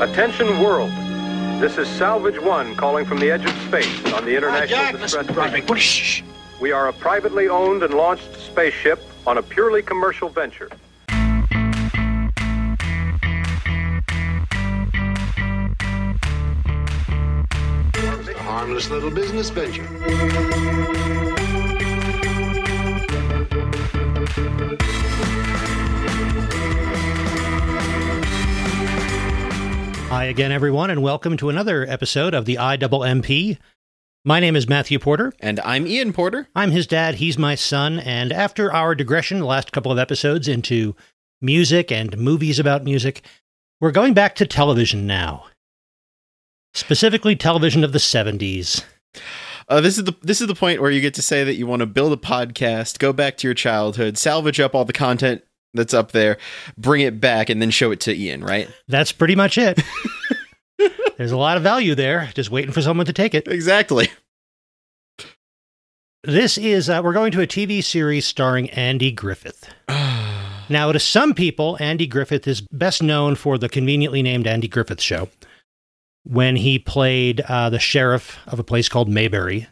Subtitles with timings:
[0.00, 0.90] Attention world.
[1.58, 4.92] This is Salvage One calling from the edge of space on the ah, International Jack,
[4.98, 5.34] Distress Mr.
[5.34, 5.66] Broderick, Station.
[5.68, 6.22] what is- shh.
[6.60, 10.68] We are a privately owned and launched spaceship on a purely commercial venture.
[17.94, 19.86] It's A harmless little business venture.
[30.08, 33.58] Hi again, everyone, and welcome to another episode of the IMMP.
[34.24, 35.32] My name is Matthew Porter.
[35.40, 36.48] And I'm Ian Porter.
[36.54, 40.46] I'm his dad, he's my son, and after our digression, the last couple of episodes
[40.46, 40.94] into
[41.40, 43.22] music and movies about music,
[43.80, 45.46] we're going back to television now.
[46.72, 48.84] Specifically, television of the 70s.
[49.68, 51.66] Uh, this is the this is the point where you get to say that you
[51.66, 55.42] want to build a podcast, go back to your childhood, salvage up all the content
[55.76, 56.38] that's up there,
[56.76, 58.42] bring it back, and then show it to Ian.
[58.42, 58.68] Right?
[58.88, 59.80] That's pretty much it.
[61.16, 63.48] There's a lot of value there, just waiting for someone to take it.
[63.48, 64.10] Exactly.
[66.22, 69.70] This is, uh, we're going to a TV series starring Andy Griffith.
[70.68, 75.00] Now, to some people, Andy Griffith is best known for the conveniently named Andy Griffith
[75.00, 75.28] Show,
[76.24, 79.68] when he played uh, the sheriff of a place called Mayberry.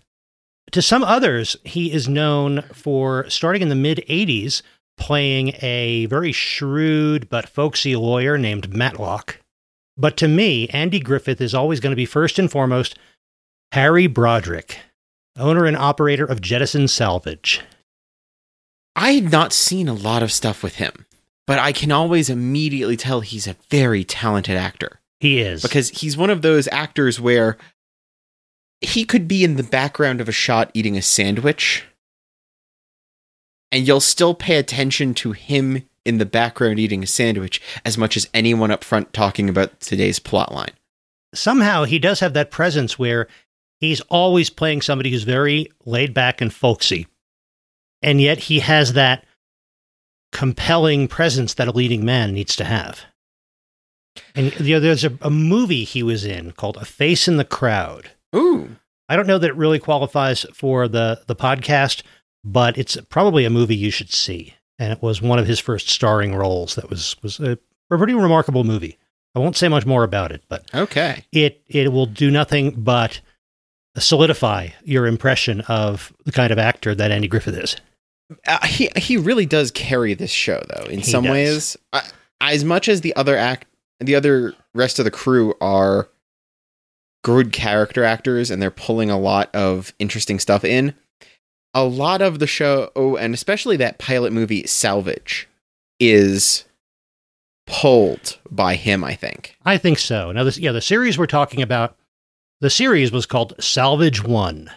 [0.70, 4.62] To some others, he is known for starting in the mid 80s
[4.97, 9.41] playing a very shrewd but folksy lawyer named Matlock.
[9.97, 12.98] But to me, Andy Griffith is always going to be first and foremost
[13.73, 14.78] Harry Broderick,
[15.36, 17.61] owner and operator of Jettison Salvage.
[18.97, 21.06] I had not seen a lot of stuff with him,
[21.47, 25.62] but I can always immediately tell he's a very talented actor He is.
[25.62, 27.56] because he's one of those actors where
[28.81, 31.84] he could be in the background of a shot eating a sandwich,
[33.75, 38.17] and you'll still pay attention to him in the background eating a sandwich as much
[38.17, 40.70] as anyone up front talking about today's plotline.
[41.34, 43.27] somehow he does have that presence where
[43.80, 47.08] he's always playing somebody who's very laid back and folksy.
[48.00, 49.24] And yet he has that
[50.30, 53.01] compelling presence that a leading man needs to have.
[54.36, 57.45] And you know, there's a, a movie he was in called A Face in the
[57.45, 58.11] Crowd.
[58.36, 58.77] Ooh,
[59.08, 62.02] I don't know that it really qualifies for the, the podcast,
[62.45, 64.55] but it's probably a movie you should see.
[64.79, 67.59] And it was one of his first starring roles that was, was a,
[67.91, 68.99] a pretty remarkable movie.
[69.35, 71.25] I won't say much more about it, but okay.
[71.33, 73.21] it it will do nothing but
[73.97, 77.77] solidify your impression of the kind of actor that Andy Griffith is.
[78.47, 80.85] Uh, he he really does carry this show though.
[80.85, 81.33] In He some does.
[81.33, 82.03] ways, I,
[82.41, 83.67] as much as the other act,
[84.01, 86.09] the other rest of the crew are
[87.25, 90.95] good character actors, and they're pulling a lot of interesting stuff in.
[91.74, 95.48] A lot of the show, oh, and especially that pilot movie Salvage,
[95.98, 96.64] is
[97.67, 99.02] pulled by him.
[99.02, 99.57] I think.
[99.64, 100.33] I think so.
[100.33, 101.96] Now, this yeah, the series we're talking about,
[102.61, 104.70] the series was called Salvage One,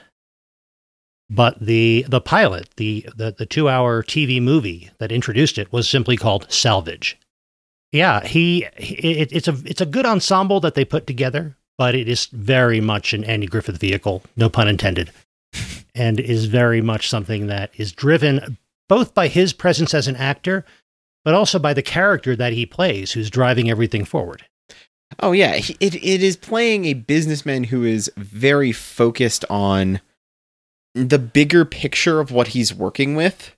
[1.29, 5.87] but the the pilot, the the, the two hour TV movie that introduced it, was
[5.87, 7.17] simply called Salvage.
[7.91, 11.95] Yeah, he, he it, it's a it's a good ensemble that they put together, but
[11.95, 15.11] it is very much an Andy Griffith vehicle, no pun intended,
[15.97, 20.65] and is very much something that is driven both by his presence as an actor,
[21.25, 24.45] but also by the character that he plays, who's driving everything forward.
[25.19, 30.01] Oh yeah, it it is playing a businessman who is very focused on
[30.93, 33.55] the bigger picture of what he's working with,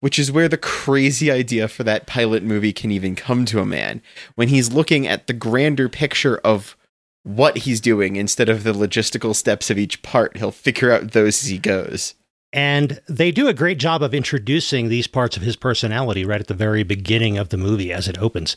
[0.00, 3.66] which is where the crazy idea for that pilot movie can even come to a
[3.66, 4.02] man
[4.34, 6.76] when he's looking at the grander picture of
[7.22, 10.36] what he's doing instead of the logistical steps of each part.
[10.36, 12.14] He'll figure out those as he goes.
[12.52, 16.48] And they do a great job of introducing these parts of his personality right at
[16.48, 18.56] the very beginning of the movie as it opens.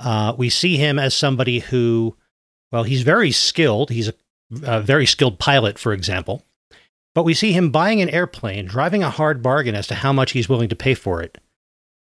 [0.00, 2.16] Uh, we see him as somebody who,
[2.70, 3.90] well, he's very skilled.
[3.90, 4.14] He's a,
[4.64, 6.44] a very skilled pilot, for example.
[7.14, 10.32] But we see him buying an airplane, driving a hard bargain as to how much
[10.32, 11.38] he's willing to pay for it,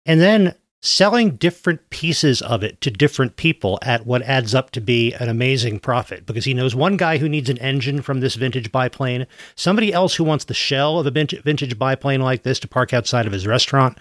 [0.06, 4.80] and then selling different pieces of it to different people at what adds up to
[4.80, 8.34] be an amazing profit because he knows one guy who needs an engine from this
[8.34, 12.66] vintage biplane, somebody else who wants the shell of a vintage, biplane like this to
[12.66, 13.96] park outside of his restaurant.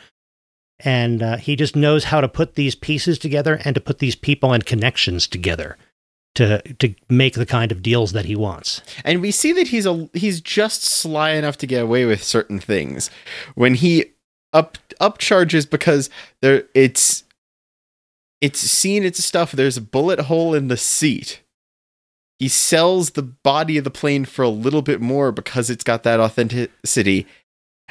[0.79, 4.15] And uh, he just knows how to put these pieces together and to put these
[4.15, 5.77] people and connections together
[6.33, 8.81] to to make the kind of deals that he wants.
[9.03, 12.59] And we see that he's a he's just sly enough to get away with certain
[12.59, 13.11] things
[13.53, 14.13] when he
[14.53, 16.09] up upcharges because
[16.41, 17.23] there it's
[18.39, 21.41] it's seen it's stuff there's a bullet hole in the seat.
[22.39, 26.01] He sells the body of the plane for a little bit more because it's got
[26.03, 27.27] that authenticity.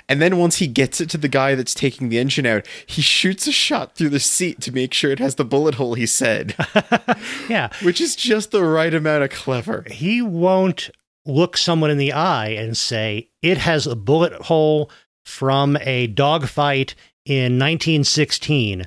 [0.08, 3.00] And then once he gets it to the guy that's taking the engine out, he
[3.00, 6.06] shoots a shot through the seat to make sure it has the bullet hole he
[6.06, 6.56] said,
[7.48, 7.68] yeah.
[7.82, 9.84] which is just the right amount of clever.
[9.88, 10.90] He won't
[11.24, 14.90] look someone in the eye and say, it has a bullet hole
[15.24, 16.94] from a dogfight
[17.24, 18.86] in 1916.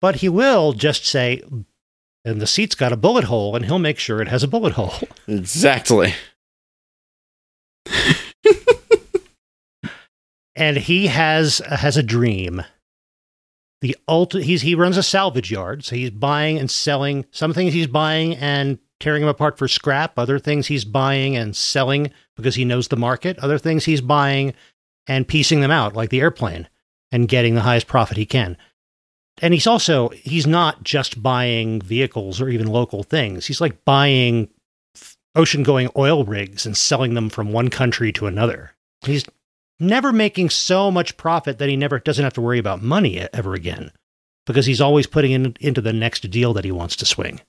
[0.00, 1.42] But he will just say,
[2.24, 4.74] and the seat's got a bullet hole, and he'll make sure it has a bullet
[4.74, 4.94] hole.
[5.28, 6.14] Exactly.
[10.56, 12.62] and he has has a dream.
[13.82, 17.26] The ulti- he's he runs a salvage yard, so he's buying and selling.
[17.30, 20.18] Some things he's buying and tearing them apart for scrap.
[20.18, 23.38] Other things he's buying and selling because he knows the market.
[23.38, 24.54] Other things he's buying
[25.08, 26.68] and piecing them out, like the airplane,
[27.10, 28.56] and getting the highest profit he can.
[29.40, 33.46] And he's also he's not just buying vehicles or even local things.
[33.46, 34.48] He's like buying
[35.34, 38.72] ocean going oil rigs and selling them from one country to another.
[39.02, 39.24] He's
[39.80, 43.54] never making so much profit that he never doesn't have to worry about money ever
[43.54, 43.92] again
[44.46, 47.40] because he's always putting in, into the next deal that he wants to swing.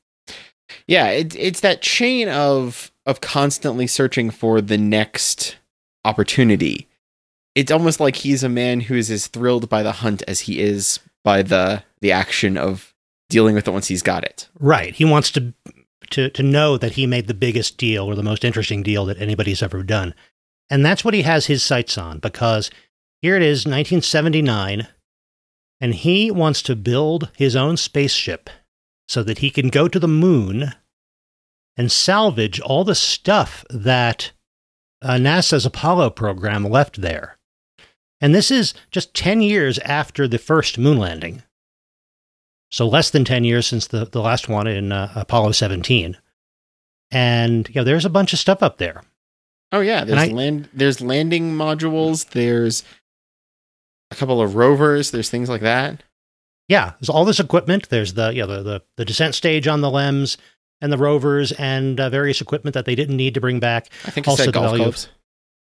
[0.88, 5.56] Yeah, it, it's that chain of of constantly searching for the next
[6.06, 6.88] opportunity.
[7.60, 10.62] It's almost like he's a man who is as thrilled by the hunt as he
[10.62, 12.94] is by the the action of
[13.30, 14.48] dealing with it once he's got it.
[14.58, 14.96] Right.
[14.96, 15.54] He wants to
[16.12, 19.20] to to know that he made the biggest deal or the most interesting deal that
[19.20, 20.16] anybody's ever done.
[20.70, 22.72] And that's what he has his sights on because
[23.22, 24.88] here it is 1979
[25.82, 28.50] and he wants to build his own spaceship
[29.10, 30.76] so that he can go to the moon
[31.76, 34.32] and salvage all the stuff that
[35.02, 37.39] uh, NASA's Apollo program left there.
[38.22, 41.44] And this is just 10 years after the first moon landing.
[42.72, 46.18] So less than 10 years since the, the last one in uh, Apollo 17.
[47.12, 49.02] And you know, there's a bunch of stuff up there.
[49.72, 52.84] Oh yeah, there's I- land there's landing modules, there's
[54.12, 56.04] a couple of rovers, there's things like that.
[56.68, 57.90] Yeah, there's all this equipment.
[57.90, 60.38] There's the you know, the, the the descent stage on the LEMs
[60.82, 63.90] and the rovers and uh, various equipment that they didn't need to bring back.
[64.06, 65.08] I think Also said the golf value of-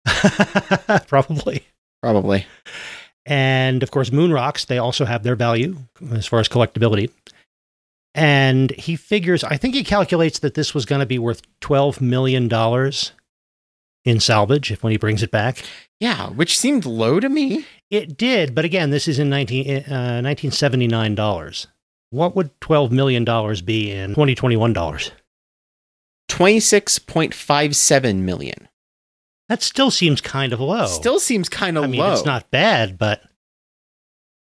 [0.04, 1.06] clubs.
[1.08, 1.64] Probably.
[2.02, 2.46] Probably.
[3.26, 5.76] And of course, moon rocks, they also have their value
[6.12, 7.10] as far as collectability.
[8.14, 12.00] And he figures, I think he calculates that this was going to be worth $12
[12.00, 12.48] million
[14.04, 15.62] in salvage if when he brings it back.
[16.00, 17.66] Yeah, which seemed low to me.
[17.90, 21.66] It did, but again, this is in 19, uh, 1979 dollars.
[22.10, 23.24] What would $12 million
[23.64, 25.10] be in 2021 dollars?
[26.30, 28.68] 26.57 million.
[29.48, 30.86] That still seems kind of low.
[30.86, 32.12] Still seems kind of I mean, low.
[32.12, 33.22] it's not bad, but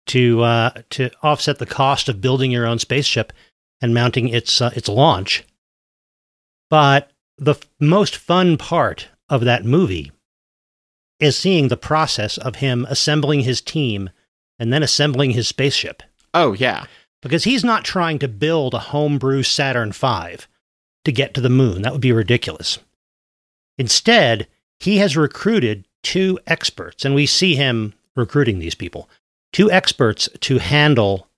[0.08, 3.34] to uh, to offset the cost of building your own spaceship
[3.82, 5.44] and mounting its uh, its launch.
[6.70, 10.12] But the f- most fun part of that movie
[11.20, 14.10] is seeing the process of him assembling his team
[14.60, 16.04] and then assembling his spaceship
[16.34, 16.86] Oh yeah.
[17.22, 20.38] because he's not trying to build a homebrew Saturn V
[21.06, 21.82] to get to the moon.
[21.82, 22.80] That would be ridiculous.
[23.78, 24.48] Instead,
[24.84, 29.10] he has recruited two experts, and we see him recruiting these people
[29.54, 31.30] two experts to handle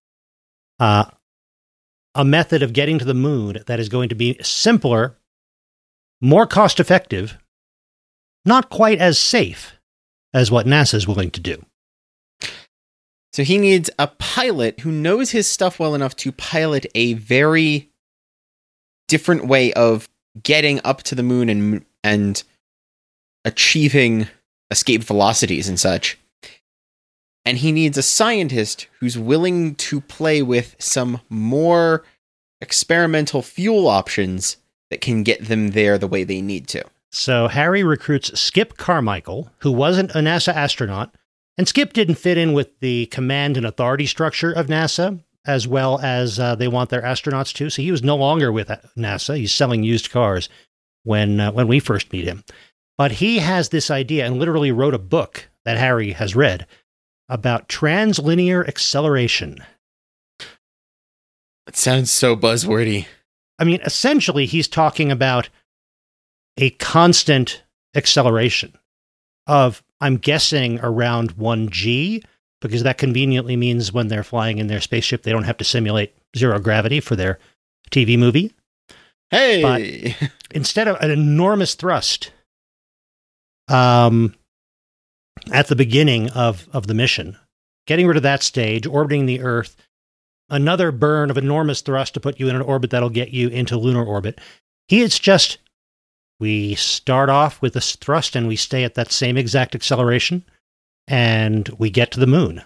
[0.80, 1.06] uh,
[2.16, 5.18] a method of getting to the moon that is going to be simpler,
[6.22, 7.38] more cost effective,
[8.46, 9.74] not quite as safe
[10.34, 11.64] as what NASA is willing to do.
[13.34, 17.92] So he needs a pilot who knows his stuff well enough to pilot a very
[19.08, 20.10] different way of
[20.42, 22.44] getting up to the moon and and
[23.46, 24.28] achieving
[24.72, 26.18] escape velocities and such.
[27.46, 32.04] And he needs a scientist who's willing to play with some more
[32.60, 34.58] experimental fuel options
[34.90, 36.84] that can get them there the way they need to.
[37.12, 41.16] So Harry recruits Skip Carmichael, who wasn't a NASA astronaut,
[41.58, 46.00] and Skip didn't fit in with the command and authority structure of NASA as well
[46.02, 47.70] as uh, they want their astronauts to.
[47.70, 49.38] So he was no longer with uh, NASA.
[49.38, 50.50] He's selling used cars
[51.04, 52.44] when uh, when we first meet him.
[52.98, 56.66] But he has this idea and literally wrote a book that Harry has read
[57.28, 59.64] about translinear acceleration.
[61.68, 63.08] It sounds so buzzwordy.
[63.58, 65.50] I mean, essentially, he's talking about
[66.58, 67.64] a constant
[67.96, 68.74] acceleration
[69.48, 72.24] of, I'm guessing, around 1g,
[72.62, 76.16] because that conveniently means when they're flying in their spaceship, they don't have to simulate
[76.38, 77.40] zero gravity for their
[77.92, 78.54] TV movie.
[79.32, 80.16] Hey,
[80.52, 82.32] Instead of an enormous thrust
[83.68, 84.36] um,
[85.52, 87.38] at the beginning of, of the mission,
[87.88, 89.76] getting rid of that stage, orbiting the Earth,
[90.50, 93.78] another burn of enormous thrust to put you in an orbit that'll get you into
[93.78, 94.40] lunar orbit.
[94.88, 95.58] He, is just
[96.40, 100.44] we start off with this thrust and we stay at that same exact acceleration.
[101.08, 102.64] and we get to the moon.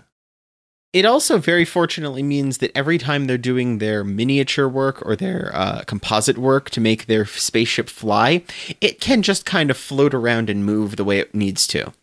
[0.91, 5.51] It also very fortunately means that every time they're doing their miniature work or their
[5.53, 8.43] uh, composite work to make their spaceship fly,
[8.81, 11.93] it can just kind of float around and move the way it needs to.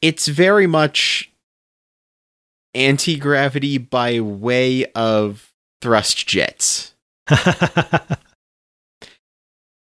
[0.00, 1.32] It's very much
[2.72, 6.94] anti gravity by way of thrust jets.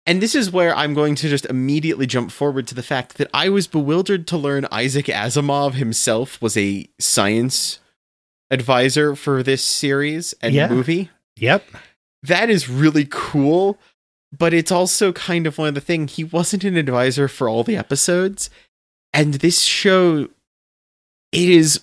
[0.06, 3.30] And this is where I'm going to just immediately jump forward to the fact that
[3.32, 7.79] I was bewildered to learn Isaac Asimov himself was a science
[8.50, 10.69] advisor for this series and Yeah.
[10.69, 11.11] movie.
[11.37, 11.64] yep.
[12.23, 13.78] That is really cool,
[14.37, 17.64] but it's also kind of one of the thing he wasn't an advisor for all
[17.64, 18.50] the episodes.
[19.14, 20.28] And this show
[21.33, 21.80] it is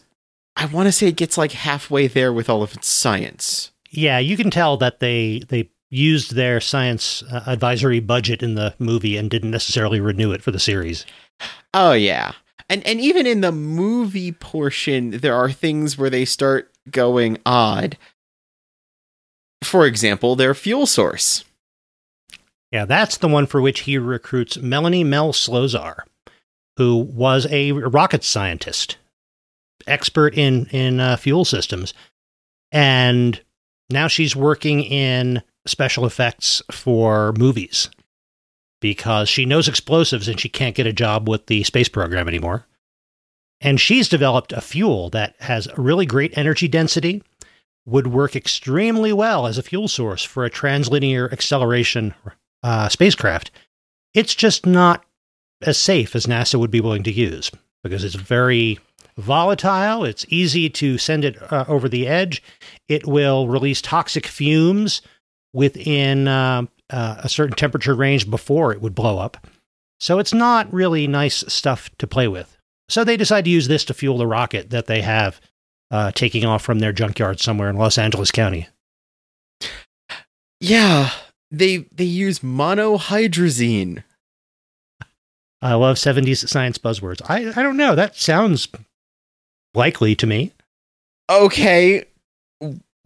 [0.56, 3.72] I want to say it gets like halfway there with all of its science.
[3.92, 8.74] Yeah, you can tell that they they used their science uh, advisory budget in the
[8.78, 11.06] movie and didn't necessarily renew it for the series.
[11.74, 12.34] Oh yeah.
[12.70, 17.98] And and even in the movie portion there are things where they start going odd.
[19.64, 21.44] For example, their fuel source.
[22.72, 26.00] Yeah, that's the one for which he recruits Melanie Mel Slozar,
[26.76, 28.98] who was a rocket scientist,
[29.88, 31.94] expert in in uh, fuel systems,
[32.72, 33.42] and
[33.90, 37.90] now she's working in special effects for movies
[38.80, 42.66] because she knows explosives and she can't get a job with the space program anymore.
[43.60, 47.24] And she's developed a fuel that has a really great energy density,
[47.86, 52.14] would work extremely well as a fuel source for a translinear acceleration
[52.62, 53.50] uh, spacecraft.
[54.14, 55.04] It's just not
[55.62, 57.50] as safe as NASA would be willing to use
[57.84, 58.78] because it's very
[59.18, 60.04] volatile.
[60.04, 62.44] It's easy to send it uh, over the edge.
[62.88, 65.02] It will release toxic fumes
[65.54, 69.48] within uh, uh, a certain temperature range before it would blow up.
[70.00, 72.58] So it's not really nice stuff to play with.
[72.90, 75.42] So they decide to use this to fuel the rocket that they have
[75.92, 78.68] uh, taking off from their junkyard somewhere in Los Angeles County.
[80.60, 81.12] Yeah,
[81.52, 84.04] they they use monohydrazine.
[85.62, 87.22] I love 70s science buzzwords.
[87.28, 87.96] I, I don't know.
[87.96, 88.68] That sounds
[89.74, 90.52] likely to me.
[91.30, 92.06] Okay,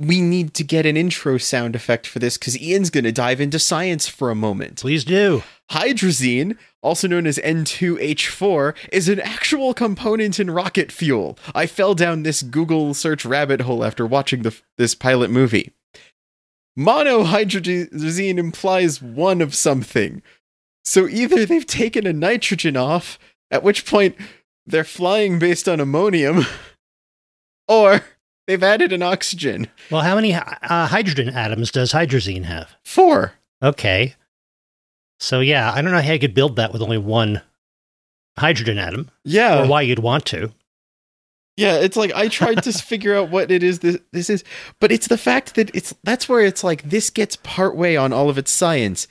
[0.01, 3.39] we need to get an intro sound effect for this cuz Ian's going to dive
[3.39, 4.81] into science for a moment.
[4.81, 5.43] Please do.
[5.71, 11.37] Hydrazine, also known as N2H4, is an actual component in rocket fuel.
[11.55, 15.71] I fell down this Google search rabbit hole after watching the, this pilot movie.
[16.77, 20.21] Monohydrazine implies one of something.
[20.83, 24.15] So either they've taken a nitrogen off, at which point
[24.65, 26.45] they're flying based on ammonium,
[27.67, 28.01] or
[28.47, 29.67] they've added an oxygen.
[29.89, 32.75] Well, how many uh, hydrogen atoms does hydrazine have?
[32.83, 33.33] Four.
[33.61, 34.15] Okay.
[35.19, 37.41] So, yeah, I don't know how you could build that with only one
[38.37, 39.63] hydrogen atom Yeah.
[39.63, 40.51] or why you'd want to.
[41.57, 44.43] Yeah, it's like I tried to figure out what it is this, this is,
[44.79, 48.29] but it's the fact that it's that's where it's like this gets partway on all
[48.29, 49.07] of its science.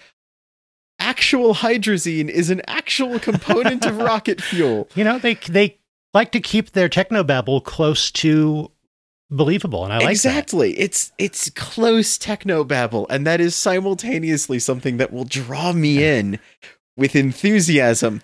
[0.98, 4.88] Actual hydrazine is an actual component of rocket fuel.
[4.94, 5.78] You know, they they
[6.12, 8.70] like to keep their technobabble close to
[9.30, 10.78] believable, and I like exactly.
[10.78, 16.38] It's it's close techno babble and that is simultaneously something that will draw me in
[16.96, 18.20] with enthusiasm,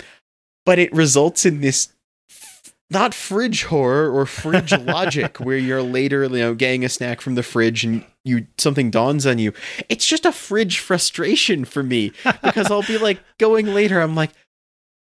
[0.65, 1.89] but it results in this
[2.31, 7.21] f- not fridge horror or fridge logic where you're later, you know, getting a snack
[7.21, 9.53] from the fridge and you something dawns on you.
[9.89, 14.33] It's just a fridge frustration for me because I'll be like going later, I'm like,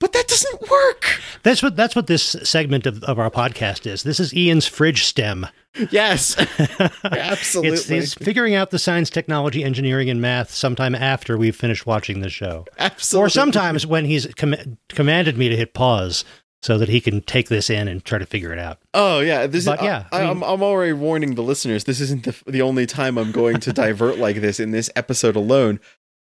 [0.00, 1.20] but that doesn't work.
[1.42, 4.02] That's what that's what this segment of, of our podcast is.
[4.02, 5.46] This is Ian's fridge stem.
[5.90, 6.36] Yes,
[7.04, 7.72] absolutely.
[7.72, 12.20] It's, it's figuring out the science, technology, engineering, and math sometime after we've finished watching
[12.20, 12.66] the show.
[12.78, 13.26] absolutely.
[13.26, 16.24] Or sometimes when he's com- commanded me to hit pause
[16.62, 18.78] so that he can take this in and try to figure it out.
[18.94, 19.84] Oh yeah, this But is.
[19.84, 21.84] yeah, I, am I'm already warning the listeners.
[21.84, 25.36] This isn't the the only time I'm going to divert like this in this episode
[25.36, 25.80] alone.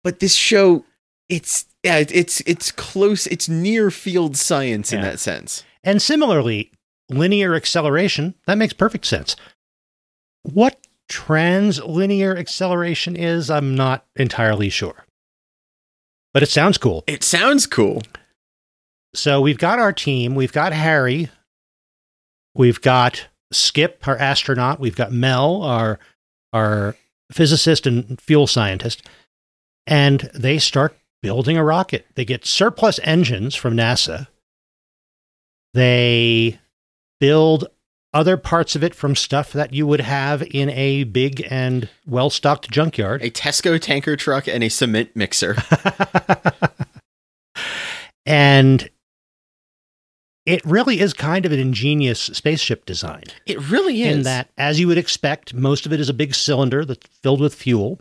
[0.03, 0.85] But this show,
[1.29, 3.27] it's yeah, it- it's it's close.
[3.27, 5.11] It's near field science in Yeah.
[5.11, 5.63] that sense.
[5.83, 6.71] And similarly,
[7.09, 9.35] linear acceleration, that makes perfect sense.
[10.43, 15.05] What translinear acceleration is, I'm not entirely sure.
[16.33, 17.03] But it sounds cool.
[17.07, 18.01] It sounds cool.
[19.13, 21.29] So we've got our team, we've got Harry,
[22.55, 25.99] we've got Skip, our astronaut, we've got Mel, our
[26.51, 26.95] our
[27.31, 29.03] physicist and fuel scientist,
[29.87, 32.05] and they start building a rocket.
[32.13, 34.27] They get surplus engines from NASA.
[35.73, 36.59] They
[37.19, 37.65] build
[38.13, 42.69] other parts of it from stuff that you would have in a big and well-stocked
[42.69, 43.23] junkyard.
[43.23, 45.55] A Tesco tanker truck and a cement mixer.
[48.27, 48.87] and
[50.45, 53.23] it really is kind of an ingenious spaceship design.
[53.47, 54.17] It really is.
[54.17, 57.41] In that, as you would expect, most of it is a big cylinder that's filled
[57.41, 57.99] with fuel,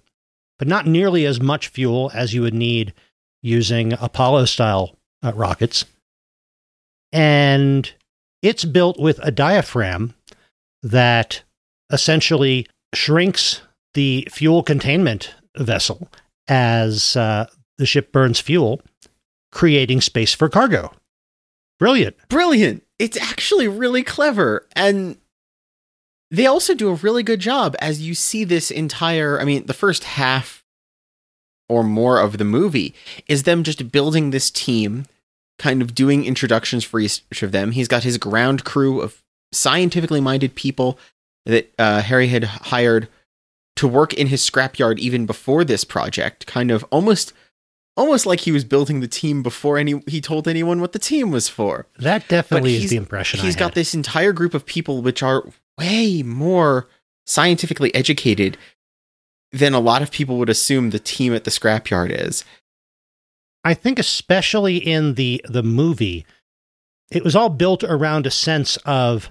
[0.59, 2.93] but not nearly as much fuel as you would need
[3.44, 5.84] using Apollo style uh, rockets.
[7.12, 7.92] And
[8.42, 10.14] it's built with a diaphragm
[10.82, 11.42] that
[11.92, 13.60] essentially shrinks
[13.92, 16.08] the fuel containment vessel
[16.48, 17.46] as uh,
[17.78, 18.80] the ship burns fuel,
[19.52, 20.90] creating space for cargo.
[21.78, 22.16] Brilliant.
[22.28, 22.82] Brilliant.
[22.98, 24.66] It's actually really clever.
[24.74, 25.18] And
[26.30, 29.74] they also do a really good job as you see this entire, I mean, the
[29.74, 30.63] first half
[31.68, 32.94] or more of the movie
[33.28, 35.06] is them just building this team,
[35.59, 37.73] kind of doing introductions for each of them.
[37.73, 40.99] He's got his ground crew of scientifically minded people
[41.47, 43.09] that uh, Harry had hired
[43.76, 47.33] to work in his scrapyard even before this project, kind of almost
[47.97, 51.30] almost like he was building the team before any he told anyone what the team
[51.30, 51.87] was for.
[51.99, 55.44] That definitely is the impression He's got this entire group of people which are
[55.78, 56.88] way more
[57.26, 58.59] scientifically educated
[59.54, 62.44] than a lot of people would assume the team at the scrapyard is.
[63.64, 66.26] I think especially in the the movie,
[67.11, 69.30] it was all built around a sense of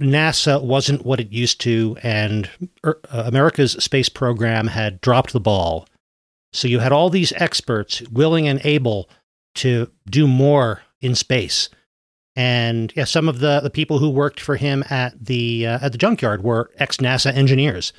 [0.00, 2.50] NASA wasn't what it used to, and
[2.82, 5.86] uh, America's space program had dropped the ball.
[6.52, 9.08] So you had all these experts willing and able
[9.56, 11.68] to do more in space.
[12.34, 15.92] And yeah, some of the, the people who worked for him at the uh, at
[15.92, 17.92] the junkyard were ex NASA engineers,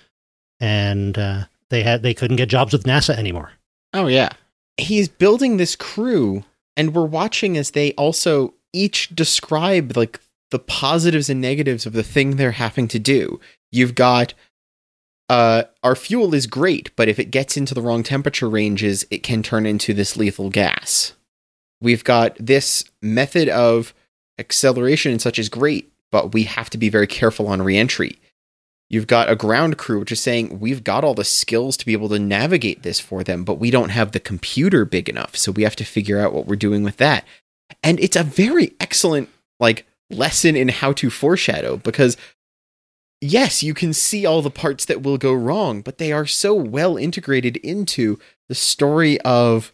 [0.63, 3.51] and uh, they had they couldn't get jobs with NASA anymore.
[3.93, 4.29] Oh yeah.
[4.77, 6.45] He's building this crew
[6.77, 12.01] and we're watching as they also each describe like the positives and negatives of the
[12.01, 13.41] thing they're having to do.
[13.73, 14.33] You've got
[15.27, 19.21] uh our fuel is great, but if it gets into the wrong temperature ranges, it
[19.21, 21.11] can turn into this lethal gas.
[21.81, 23.93] We've got this method of
[24.39, 28.17] acceleration and such is great, but we have to be very careful on reentry.
[28.89, 31.93] You've got a ground crew which is saying we've got all the skills to be
[31.93, 35.51] able to navigate this for them, but we don't have the computer big enough, so
[35.51, 37.25] we have to figure out what we're doing with that.
[37.81, 42.17] And it's a very excellent like lesson in how to foreshadow because
[43.23, 46.53] yes, you can see all the parts that will go wrong, but they are so
[46.53, 48.19] well integrated into
[48.49, 49.71] the story of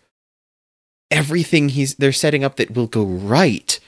[1.11, 3.79] everything he's they're setting up that will go right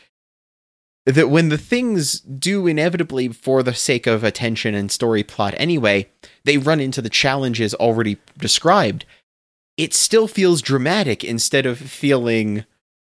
[1.06, 6.08] that when the things do inevitably for the sake of attention and story plot anyway
[6.44, 9.06] they run into the challenges already described
[9.78, 12.66] it still feels dramatic instead of feeling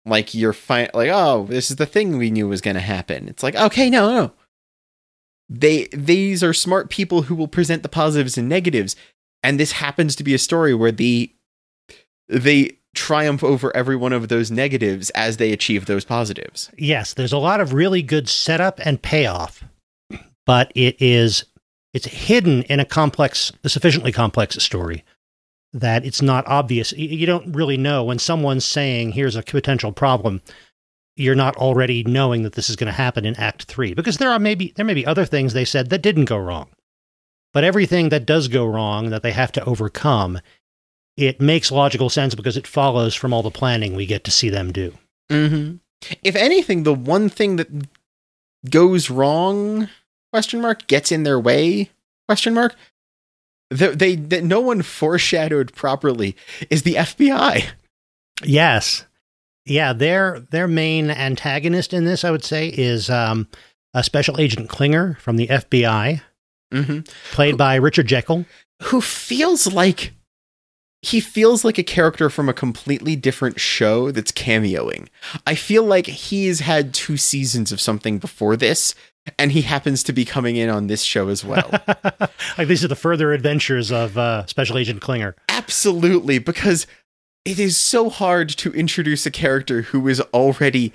[0.05, 3.27] like you're fi- like oh this is the thing we knew was going to happen.
[3.27, 4.31] It's like okay no no.
[5.49, 8.95] They these are smart people who will present the positives and negatives
[9.43, 11.33] and this happens to be a story where the
[12.27, 16.69] they triumph over every one of those negatives as they achieve those positives.
[16.77, 19.63] Yes, there's a lot of really good setup and payoff,
[20.45, 21.45] but it is
[21.93, 25.05] it's hidden in a complex, a sufficiently complex story
[25.73, 26.91] that it's not obvious.
[26.93, 30.41] You don't really know when someone's saying, "Here's a potential problem."
[31.15, 34.31] You're not already knowing that this is going to happen in Act Three because there
[34.31, 36.69] are maybe there may be other things they said that didn't go wrong,
[37.53, 40.39] but everything that does go wrong that they have to overcome
[41.17, 44.49] it makes logical sense because it follows from all the planning we get to see
[44.49, 44.93] them do.
[45.29, 45.77] Mm-hmm.
[46.23, 47.67] If anything, the one thing that
[48.69, 49.89] goes wrong
[50.31, 51.89] question mark gets in their way
[52.27, 52.75] question mark
[53.69, 56.35] that they that no one foreshadowed properly
[56.69, 57.69] is the FBI.
[58.43, 59.05] Yes,
[59.65, 63.47] yeah, their their main antagonist in this, I would say, is um,
[63.93, 66.21] a special agent Klinger from the FBI,
[66.71, 66.99] mm-hmm.
[67.31, 68.45] played by Richard Jaeckel,
[68.83, 70.13] who feels like
[71.01, 75.07] he feels like a character from a completely different show that's cameoing.
[75.45, 78.95] I feel like he's had two seasons of something before this,
[79.37, 81.69] and he happens to be coming in on this show as well.
[82.57, 85.35] like these are the further adventures of uh, Special Agent Klinger.
[85.49, 86.87] Absolutely, because
[87.45, 90.93] it is so hard to introduce a character who is already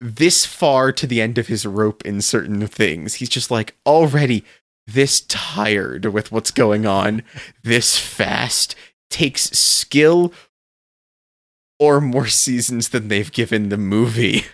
[0.00, 3.14] this far to the end of his rope in certain things.
[3.14, 4.44] He's just like already
[4.86, 7.22] this tired with what's going on,
[7.62, 8.74] this fast
[9.12, 10.32] takes skill
[11.78, 14.44] or more seasons than they've given the movie.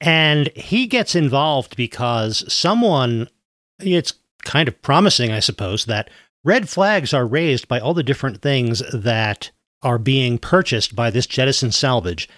[0.00, 3.28] And he gets involved because someone,
[3.80, 6.08] it's kind of promising, I suppose, that
[6.44, 9.50] red flags are raised by all the different things that
[9.82, 12.28] are being purchased by this jettison salvage.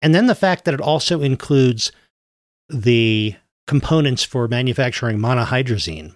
[0.00, 1.90] And then the fact that it also includes
[2.68, 3.34] the
[3.66, 6.14] components for manufacturing monohydrazine.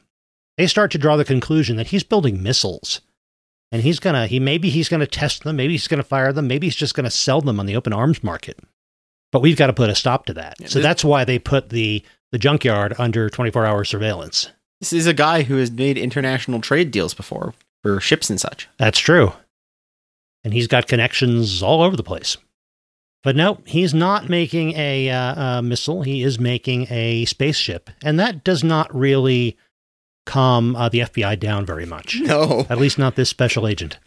[0.57, 3.01] They start to draw the conclusion that he's building missiles
[3.73, 6.67] and he's gonna he maybe he's gonna test them maybe he's gonna fire them maybe
[6.67, 8.59] he's just gonna sell them on the open arms market
[9.33, 10.57] But we've got to put a stop to that.
[10.59, 12.03] Yeah, so this- that's why they put the
[12.33, 14.51] the junkyard under 24 hour surveillance.
[14.81, 18.69] This is a guy who has made international trade deals before for ships and such.
[18.79, 19.33] That's true.
[20.45, 22.37] And he's got connections all over the place.
[23.23, 26.03] But no, he's not making a, uh, a missile.
[26.03, 27.91] He is making a spaceship.
[28.03, 29.57] And that does not really
[30.27, 32.19] calm uh, the FBI down very much.
[32.21, 32.67] No.
[32.71, 33.99] At least not this special agent.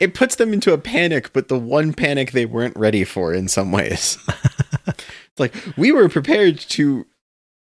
[0.00, 3.48] It puts them into a panic, but the one panic they weren't ready for in
[3.48, 4.18] some ways.
[4.86, 7.06] it's like we were prepared to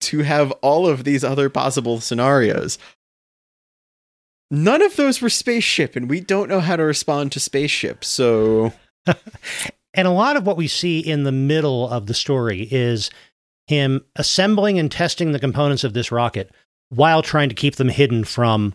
[0.01, 2.79] to have all of these other possible scenarios.
[4.51, 8.05] None of those were spaceship, and we don't know how to respond to spaceship.
[8.05, 8.72] So
[9.94, 13.11] And a lot of what we see in the middle of the story is
[13.66, 16.53] him assembling and testing the components of this rocket
[16.90, 18.74] while trying to keep them hidden from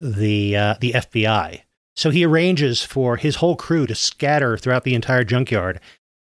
[0.00, 1.62] the uh, the FBI.
[1.94, 5.80] So he arranges for his whole crew to scatter throughout the entire junkyard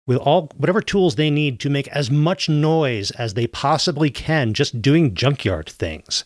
[0.07, 4.55] with all whatever tools they need to make as much noise as they possibly can
[4.55, 6.25] just doing junkyard things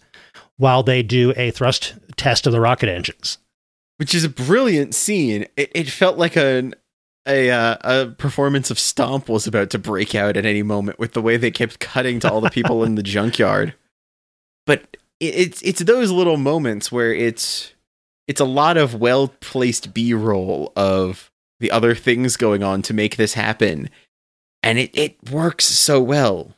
[0.56, 3.38] while they do a thrust test of the rocket engines.
[3.96, 5.46] which is a brilliant scene.
[5.56, 6.72] It, it felt like a
[7.26, 11.12] a uh, a performance of Stomp was about to break out at any moment with
[11.12, 13.74] the way they kept cutting to all the people in the junkyard.
[14.66, 17.74] But it's it's those little moments where it's
[18.26, 22.94] it's a lot of well placed B roll of the other things going on to
[22.94, 23.90] make this happen,
[24.62, 26.54] and it it works so well.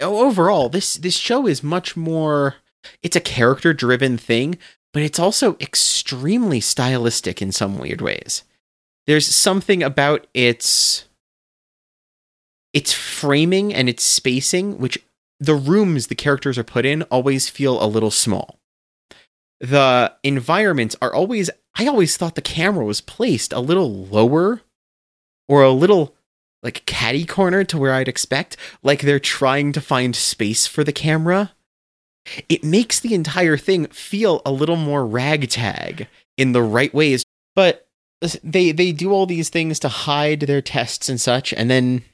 [0.00, 2.56] Overall, this this show is much more.
[3.02, 4.58] It's a character driven thing,
[4.92, 8.42] but it's also extremely stylistic in some weird ways.
[9.06, 11.06] There's something about its
[12.72, 14.98] its framing and its spacing which
[15.42, 18.58] the rooms the characters are put in always feel a little small.
[19.60, 24.62] The environments are always I always thought the camera was placed a little lower
[25.48, 26.14] or a little
[26.62, 30.92] like catty corner to where I'd expect like they're trying to find space for the
[30.92, 31.52] camera
[32.48, 37.24] it makes the entire thing feel a little more ragtag in the right ways.
[37.54, 37.88] But
[38.44, 42.04] they they do all these things to hide their tests and such, and then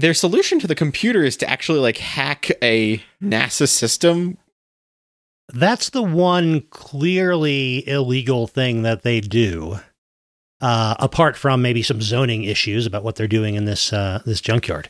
[0.00, 4.38] their solution to the computer is to actually like hack a NASA system.
[5.48, 9.80] That's the one clearly illegal thing that they do.
[10.60, 14.40] Uh, apart from maybe some zoning issues about what they're doing in this uh, this
[14.40, 14.88] junkyard,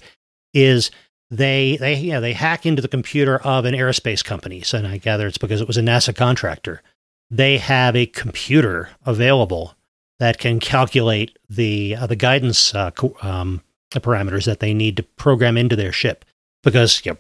[0.54, 0.90] is
[1.30, 4.62] they they yeah they hack into the computer of an aerospace company.
[4.62, 6.82] So I gather it's because it was a NASA contractor.
[7.30, 9.74] They have a computer available
[10.18, 13.62] that can calculate the uh, the guidance uh, co- um,
[13.94, 16.24] parameters that they need to program into their ship
[16.62, 17.18] because you know,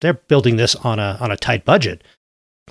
[0.00, 2.02] they're building this on a on a tight budget.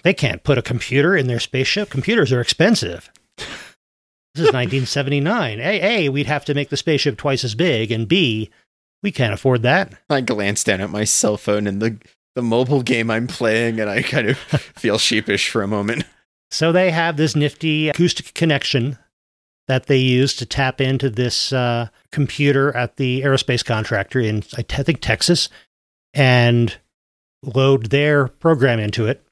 [0.04, 1.90] They can't put a computer in their spaceship.
[1.90, 3.12] Computers are expensive.
[3.38, 3.48] This
[4.36, 5.60] is 1979.
[5.60, 8.50] A, A, we'd have to make the spaceship twice as big, and B,
[9.04, 9.94] we can't afford that.
[10.10, 11.98] I glance down at my cell phone and the
[12.36, 14.38] the mobile game I'm playing, and I kind of
[14.76, 16.04] feel sheepish for a moment.
[16.52, 18.98] So they have this nifty acoustic connection
[19.68, 24.62] that they use to tap into this uh, computer at the aerospace contractor in, I
[24.62, 25.50] think, Texas,
[26.14, 26.78] and
[27.44, 29.24] load their program into it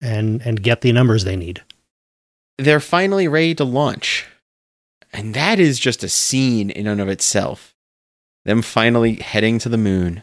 [0.00, 1.62] and and get the numbers they need.
[2.58, 4.26] They're finally ready to launch,
[5.12, 7.74] and that is just a scene in and of itself.
[8.44, 10.22] Them finally heading to the moon.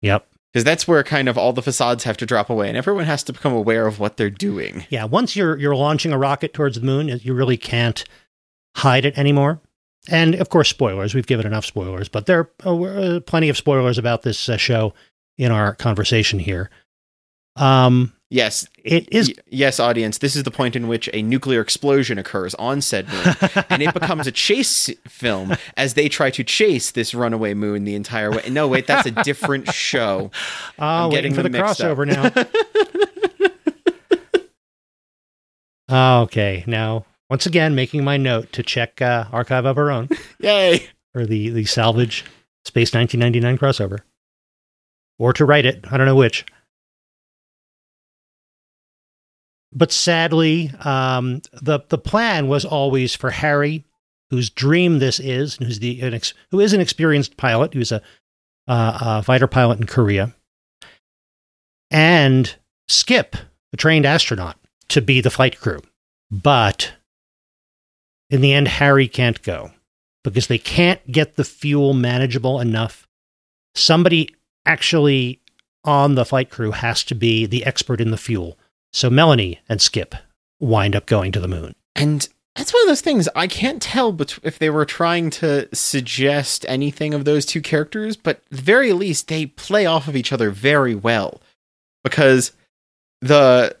[0.00, 0.26] Yep.
[0.52, 3.22] Because that's where kind of all the facades have to drop away and everyone has
[3.24, 5.04] to become aware of what they're doing Yeah.
[5.04, 8.04] Once you're you're launching a rocket towards the moon, you really can't
[8.76, 9.60] hide it anymore.
[10.08, 11.14] And of course, spoilers.
[11.14, 14.94] We've given enough spoilers, but there are uh, plenty of spoilers about this uh, show
[15.36, 16.70] in our conversation here.
[17.56, 18.68] Um, yes.
[18.84, 20.18] It is y- yes audience.
[20.18, 23.34] This is the point in which a nuclear explosion occurs on said moon
[23.70, 27.94] and it becomes a chase film as they try to chase this runaway moon the
[27.94, 28.42] entire way.
[28.50, 30.30] No wait that's a different show.
[30.78, 32.06] Oh, I'm getting for the crossover
[35.88, 36.22] now.
[36.22, 40.08] okay, now once again, making my note to check uh, Archive of Our Own
[40.38, 40.88] yay!
[41.14, 42.24] or the the Salvage
[42.64, 44.00] Space 1999 crossover,
[45.18, 45.84] or to write it.
[45.90, 46.44] I don't know which.
[49.76, 53.84] But sadly, um, the the plan was always for Harry,
[54.30, 57.92] whose dream this is, and who's the an ex, who is an experienced pilot, who's
[57.92, 58.00] a,
[58.66, 60.34] uh, a fighter pilot in Korea,
[61.90, 62.56] and
[62.88, 63.36] Skip,
[63.74, 64.56] a trained astronaut,
[64.88, 65.82] to be the flight crew.
[66.30, 66.94] But
[68.30, 69.72] in the end, Harry can't go
[70.24, 73.06] because they can't get the fuel manageable enough.
[73.74, 74.30] Somebody
[74.64, 75.42] actually
[75.84, 78.58] on the flight crew has to be the expert in the fuel.
[78.96, 80.14] So Melanie and Skip
[80.58, 81.74] wind up going to the moon.
[81.94, 85.68] and That's one of those things I can't tell bet- if they were trying to
[85.74, 90.16] suggest anything of those two characters, but at the very least they play off of
[90.16, 91.42] each other very well
[92.04, 92.52] because
[93.20, 93.76] the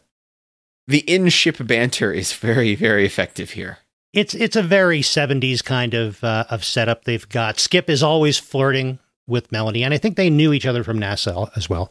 [0.86, 3.78] the in-ship banter is very very effective here.
[4.12, 7.58] It's it's a very 70s kind of uh, of setup they've got.
[7.58, 11.48] Skip is always flirting with Melanie, and I think they knew each other from NASA
[11.56, 11.90] as well.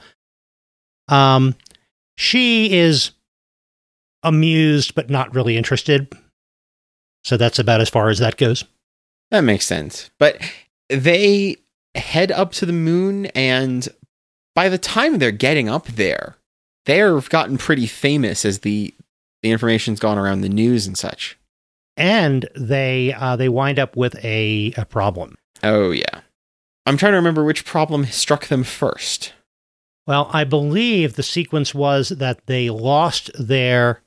[1.08, 1.56] Um,
[2.18, 3.12] she is
[4.24, 6.12] amused but not really interested.
[7.24, 8.66] So that's about as far as that goes.
[9.32, 10.12] That makes sense.
[10.20, 10.40] But
[10.90, 11.58] they
[11.96, 13.88] head up to the moon, and
[14.54, 16.38] by the time they're getting up there,
[16.86, 18.94] they've gotten pretty famous as the
[19.42, 21.38] the information's gone around the news and such.
[21.98, 25.36] And they uh, they wind up with a, a problem.
[25.64, 26.22] Oh yeah,
[26.86, 29.34] I'm trying to remember which problem struck them first.
[30.08, 34.02] Well, I believe the sequence was that they lost their.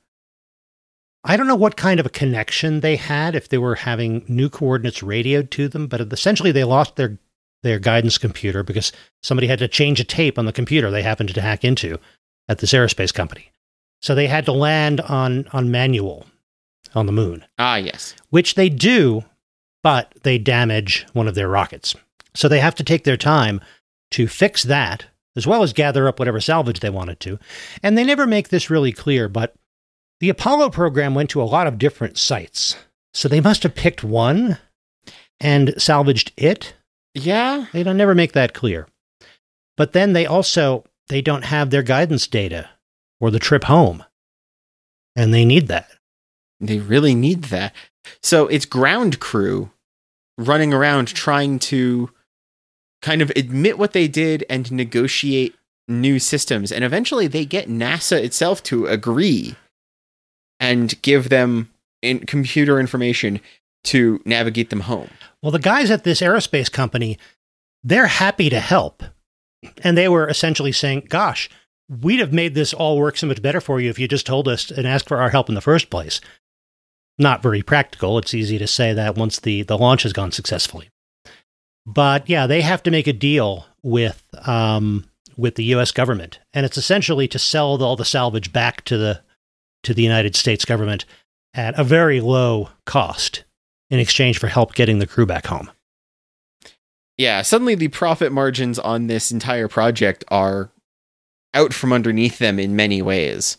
[1.23, 4.49] I don't know what kind of a connection they had, if they were having new
[4.49, 7.17] coordinates radioed to them, but essentially they lost their
[7.61, 11.33] their guidance computer because somebody had to change a tape on the computer they happened
[11.33, 11.99] to hack into
[12.47, 13.51] at this aerospace company.
[14.01, 16.25] So they had to land on on manual
[16.95, 19.25] on the moon, Ah yes, which they do,
[19.83, 21.95] but they damage one of their rockets.
[22.33, 23.59] So they have to take their time
[24.11, 25.05] to fix that
[25.39, 27.39] as well as gather up whatever salvage they wanted to.
[27.81, 29.55] And they never make this really clear, but
[30.19, 32.75] the Apollo program went to a lot of different sites.
[33.13, 34.57] So they must have picked one
[35.39, 36.75] and salvaged it.
[37.13, 37.67] yeah.
[37.71, 38.85] They don't never make that clear.
[39.77, 42.69] But then they also they don't have their guidance data
[43.21, 44.03] or the trip home.
[45.15, 45.87] And they need that.
[46.59, 47.73] They really need that.
[48.21, 49.71] So it's ground crew
[50.37, 52.09] running around trying to
[53.01, 55.55] kind of admit what they did and negotiate
[55.87, 56.71] new systems.
[56.71, 59.55] And eventually they get NASA itself to agree
[60.59, 61.69] and give them
[62.01, 63.39] in computer information
[63.85, 65.09] to navigate them home.
[65.41, 67.17] Well, the guys at this aerospace company,
[67.83, 69.03] they're happy to help.
[69.83, 71.49] And they were essentially saying, gosh,
[71.89, 74.47] we'd have made this all work so much better for you if you just told
[74.47, 76.21] us and asked for our help in the first place.
[77.17, 78.17] Not very practical.
[78.17, 80.89] It's easy to say that once the, the launch has gone successfully.
[81.93, 85.05] But yeah, they have to make a deal with um,
[85.37, 85.91] with the U.S.
[85.91, 89.21] government, and it's essentially to sell all the salvage back to the
[89.83, 91.05] to the United States government
[91.55, 93.43] at a very low cost
[93.89, 95.71] in exchange for help getting the crew back home.
[97.17, 100.69] Yeah, suddenly the profit margins on this entire project are
[101.55, 103.57] out from underneath them in many ways.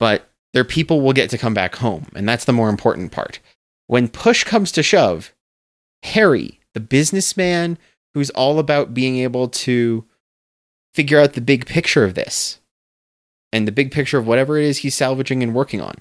[0.00, 3.38] But their people will get to come back home, and that's the more important part.
[3.86, 5.32] When push comes to shove,
[6.02, 7.78] Harry, the businessman
[8.14, 10.04] who's all about being able to
[10.94, 12.60] figure out the big picture of this
[13.52, 15.94] and the big picture of whatever it is he's salvaging and working on,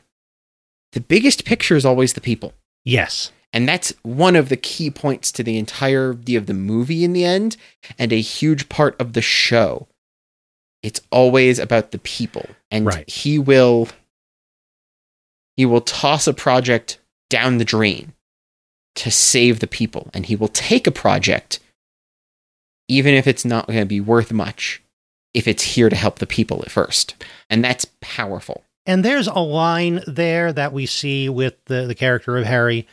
[0.94, 2.54] the biggest picture is always the people.
[2.84, 3.32] Yes.
[3.54, 7.26] And that's one of the key points to the entirety of the movie in the
[7.26, 7.58] end,
[8.00, 9.88] and a huge part of the show.
[10.84, 12.46] It's always about the people.
[12.72, 13.10] And Right.
[13.10, 13.90] he will
[15.58, 18.14] he will toss a project down the drain
[18.96, 20.10] to save the people.
[20.14, 21.60] And he will take a project,
[22.88, 24.82] even if it's not going to be worth much,
[25.34, 27.16] if it's here to help the people at first.
[27.50, 28.64] And that's powerful.
[28.86, 32.88] And there's a line there that we see with the, the character of Harry,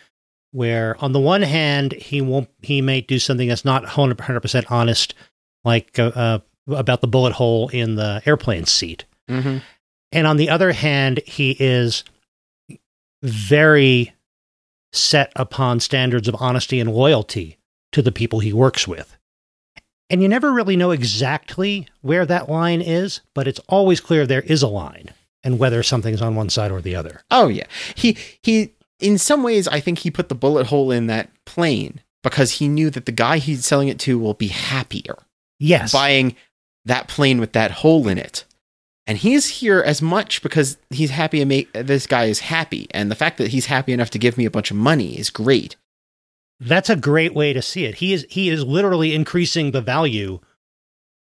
[0.52, 5.14] where on the one hand he won't he may do something that's not 100% honest,
[5.64, 9.58] like uh, uh, about the bullet hole in the airplane seat, Mm-hmm.
[10.12, 12.04] and on the other hand he is
[13.22, 14.12] very
[14.92, 17.58] set upon standards of honesty and loyalty
[17.92, 19.16] to the people he works with.
[20.10, 24.40] And you never really know exactly where that line is, but it's always clear there
[24.42, 25.10] is a line
[25.44, 27.22] and whether something's on one side or the other.
[27.30, 27.66] Oh yeah.
[27.94, 32.00] He he in some ways I think he put the bullet hole in that plane
[32.22, 35.16] because he knew that the guy he's selling it to will be happier
[35.58, 35.92] Yes.
[35.92, 36.34] buying
[36.86, 38.44] that plane with that hole in it.
[39.08, 42.86] And he's here as much because he's happy and make this guy is happy.
[42.90, 45.30] And the fact that he's happy enough to give me a bunch of money is
[45.30, 45.76] great.
[46.60, 47.96] That's a great way to see it.
[47.96, 50.40] He is he is literally increasing the value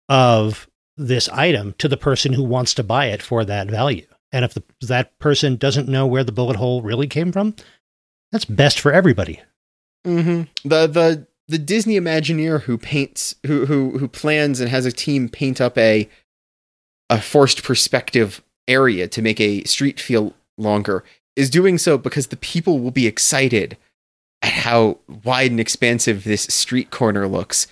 [0.09, 4.07] of this item to the person who wants to buy it for that value.
[4.33, 7.55] And if the, that person doesn't know where the bullet hole really came from,
[8.33, 9.41] that's best for everybody.
[10.05, 10.69] Mm-hmm.
[10.69, 15.29] The the the Disney Imagineer who paints who who who plans and has a team
[15.29, 16.09] paint up a
[17.11, 21.05] a forced perspective area to make a street feel longer
[21.37, 23.77] is doing so because the people will be excited
[24.43, 27.67] at how wide and expansive this street corner looks.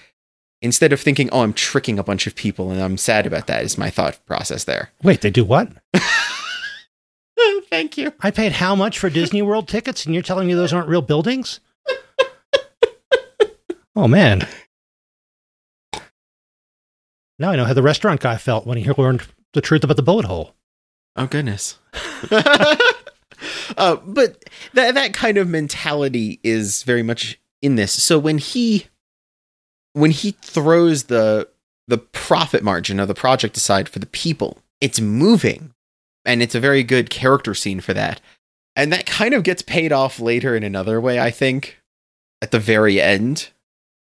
[0.62, 3.62] Instead of thinking, "Oh, I'm tricking a bunch of people," and I'm sad about that,
[3.62, 4.90] is my thought process there.
[5.03, 5.70] Wait, they do what?
[7.68, 8.12] Thank you.
[8.20, 11.03] I paid how much for Disney World tickets, and you're telling me those aren't real
[11.03, 11.61] buildings?
[13.96, 14.49] oh man!
[17.38, 19.22] Now I know how the restaurant guy felt when he learned
[19.53, 20.55] the truth about the bullet hole.
[21.16, 21.79] Oh goodness.
[23.77, 24.44] uh, but
[24.75, 27.92] that that kind of mentality is very much in this.
[27.92, 28.87] So when he
[29.92, 31.49] when he throws the
[31.88, 35.72] the profit margin of the project aside for the people, it's moving.
[36.25, 38.20] And it's a very good character scene for that.
[38.75, 41.81] And that kind of gets paid off later in another way, I think,
[42.42, 43.51] at the very end.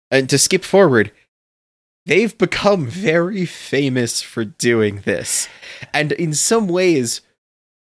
[0.10, 1.12] And to skip forward,
[2.08, 5.48] they've become very famous for doing this.
[5.94, 7.22] And in some ways,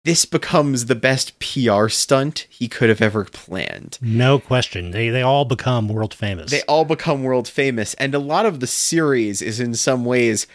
[0.04, 3.98] this becomes the best PR stunt he could have ever planned.
[4.02, 4.90] No question.
[4.90, 6.50] They they all become world famous.
[6.50, 10.46] They all become world famous, and a lot of the series is in some ways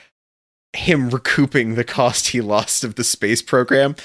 [0.73, 3.95] him recouping the cost he lost of the space program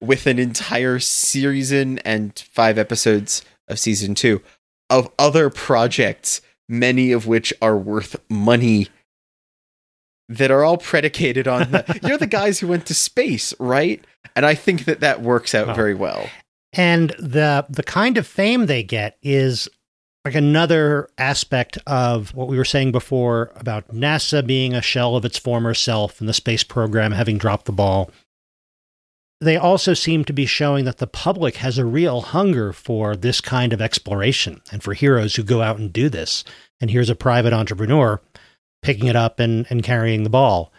[0.00, 4.42] with an entire season and five episodes of season two
[4.90, 8.88] of other projects, many of which are worth money
[10.28, 14.04] that are all predicated on the, you're the guys who went to space, right?
[14.36, 15.74] And I think that that works out Oh.
[15.74, 16.28] very well.
[16.74, 19.68] and the the kind of fame they get is
[20.24, 25.24] like another aspect of what we were saying before about NASA being a shell of
[25.24, 28.10] its former self and the space program having dropped the ball.
[29.40, 33.40] They also seem to be showing that the public has a real hunger for this
[33.40, 36.42] kind of exploration and for heroes who go out and do this.
[36.80, 38.20] And here's a private entrepreneur
[38.82, 40.72] picking it up and, and carrying the ball.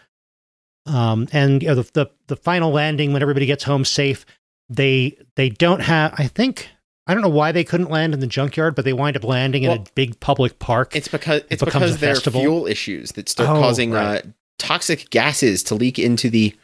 [0.86, 4.24] Um, and you know, the, the the final landing when everybody gets home safe,
[4.68, 6.14] they they don't have.
[6.16, 6.68] I think
[7.06, 9.64] I don't know why they couldn't land in the junkyard, but they wind up landing
[9.64, 10.96] in a big public park.
[10.96, 14.24] It's because it's becomes because there are fuel issues that start Oh, causing right.
[14.24, 16.56] uh, toxic gases to leak into the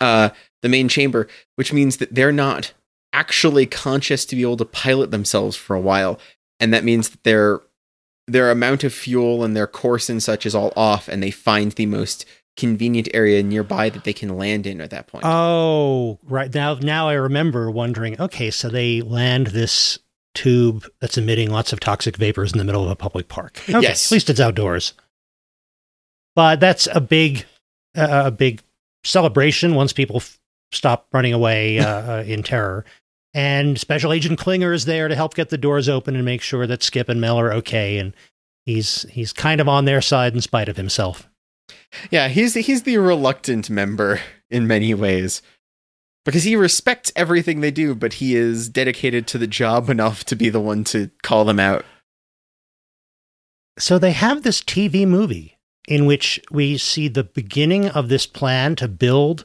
[0.00, 0.30] uh,
[0.62, 2.72] the main chamber, which means that they're not
[3.12, 6.18] actually conscious to be able to pilot themselves for a while,
[6.60, 7.60] and that means that their
[8.26, 11.72] their amount of fuel and their course and such is all off, and they find
[11.72, 12.24] the most
[12.56, 15.24] convenient area nearby that they can land in at that point.
[15.26, 18.20] Oh, right now now I remember wondering.
[18.20, 19.98] Okay, so they land this
[20.34, 23.60] tube that's emitting lots of toxic vapors in the middle of a public park.
[23.68, 24.06] Okay, Yes.
[24.10, 24.94] at least it's outdoors.
[26.34, 27.44] But that's a big
[27.96, 28.62] uh, a big
[29.04, 30.38] celebration once people f-
[30.72, 31.86] stop running away uh,
[32.18, 32.84] uh, in terror.
[33.34, 36.66] And Special Agent Klinger is there to help get the doors open and make sure
[36.66, 37.98] that Skip and Mel are okay.
[37.98, 38.14] And
[38.66, 41.28] he's he's kind of on their side in spite of himself.
[42.10, 45.42] Yeah, he's he's the reluctant member in many ways.
[46.24, 50.36] Because he respects everything they do, but he is dedicated to the job enough to
[50.36, 51.84] be the one to call them out.
[53.76, 58.76] So they have this TV movie in which we see the beginning of this plan
[58.76, 59.44] to build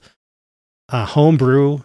[0.89, 1.79] a homebrew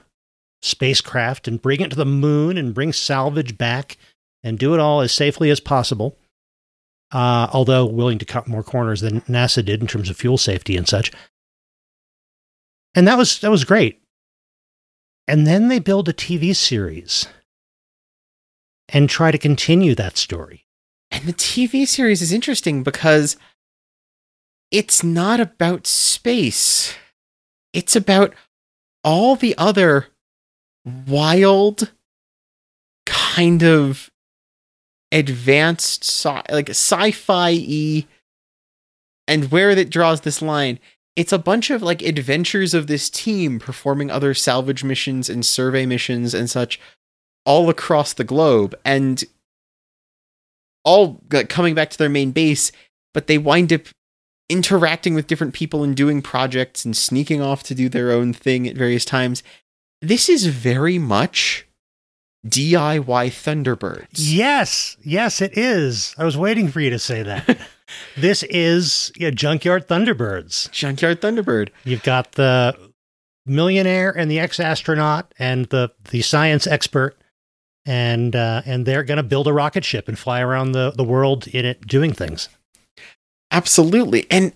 [0.62, 3.98] spacecraft and bring it to the moon and bring salvage back
[4.42, 6.16] and do it all as safely as possible.
[7.12, 10.79] Uh, although willing to cut more corners than NASA did in terms of fuel safety
[10.79, 11.12] and such.
[12.94, 14.01] And that was that was great.
[15.29, 17.27] And then they build a TV series
[18.88, 20.64] and try to continue that story.
[21.11, 23.37] And the TV series is interesting because
[24.70, 26.94] it's not about space.
[27.75, 28.35] It's about
[29.05, 30.09] all the other
[30.85, 31.92] wild
[33.07, 34.11] kind of
[35.11, 38.07] advanced sci- like sci-fi e,
[39.29, 40.79] and where it draws this line
[41.14, 45.85] it's a bunch of like adventures of this team performing other salvage missions and survey
[45.85, 46.81] missions and such
[47.45, 49.25] all across the globe and
[50.85, 52.73] all like, coming back to their main base
[53.12, 53.83] but they wind up
[54.49, 58.66] interacting with different people and doing projects and sneaking off to do their own thing
[58.66, 59.42] at various times
[60.03, 61.67] this is very much
[62.47, 64.09] DIY Thunderbirds.
[64.15, 66.15] Yes, yes, it is.
[66.19, 67.59] I was waiting for you to say that.
[68.17, 70.71] this is yeah, Junkyard Thunderbirds.
[70.73, 71.71] Junkyard Thunderbird.
[71.85, 72.77] You've got the
[73.47, 77.17] millionaire and the ex-astronaut and the the science expert,
[77.87, 81.05] and uh, and they're going to build a rocket ship and fly around the the
[81.05, 82.49] world in it doing things.
[83.53, 84.27] Absolutely.
[84.31, 84.53] And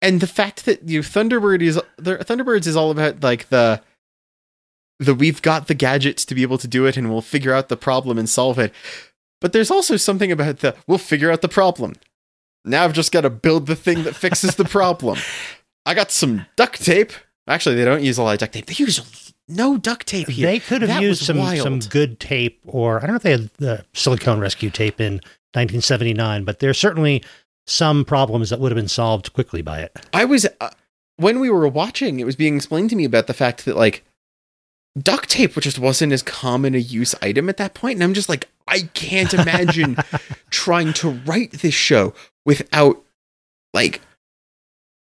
[0.00, 3.82] and the fact that you Thunderbird is the Thunderbirds is all about like the
[5.00, 7.68] the we've got the gadgets to be able to do it and we'll figure out
[7.68, 8.72] the problem and solve it.
[9.40, 11.94] But there's also something about the we'll figure out the problem.
[12.64, 15.18] Now I've just got to build the thing that fixes the problem.
[15.86, 17.12] I got some duct tape.
[17.48, 18.66] Actually, they don't use a lot of duct tape.
[18.66, 20.46] They use no duct tape here.
[20.46, 21.62] They could have That used some wild.
[21.62, 25.14] some good tape, or I don't know if they had the silicone rescue tape in
[25.54, 27.24] 1979, but there's certainly
[27.66, 30.06] some problems that would have been solved quickly by it.
[30.12, 30.70] I was uh,
[31.16, 34.04] when we were watching, it was being explained to me about the fact that like
[34.98, 38.14] duct tape which just wasn't as common a use item at that point and i'm
[38.14, 39.96] just like i can't imagine
[40.50, 42.12] trying to write this show
[42.44, 43.02] without
[43.72, 44.00] like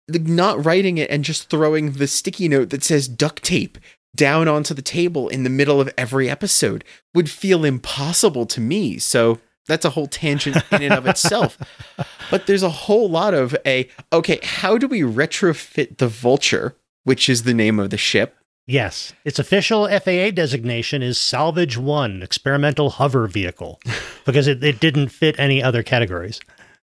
[0.08, 3.78] not writing it and just throwing the sticky note that says duct tape
[4.14, 8.98] down onto the table in the middle of every episode would feel impossible to me.
[8.98, 11.58] So that's a whole tangent in and of itself.
[12.30, 17.28] But there's a whole lot of a okay how do we retrofit the vulture which
[17.28, 22.90] is the name of the ship Yes, its official FAA designation is Salvage One Experimental
[22.90, 23.80] Hover Vehicle
[24.24, 26.40] because it, it didn't fit any other categories.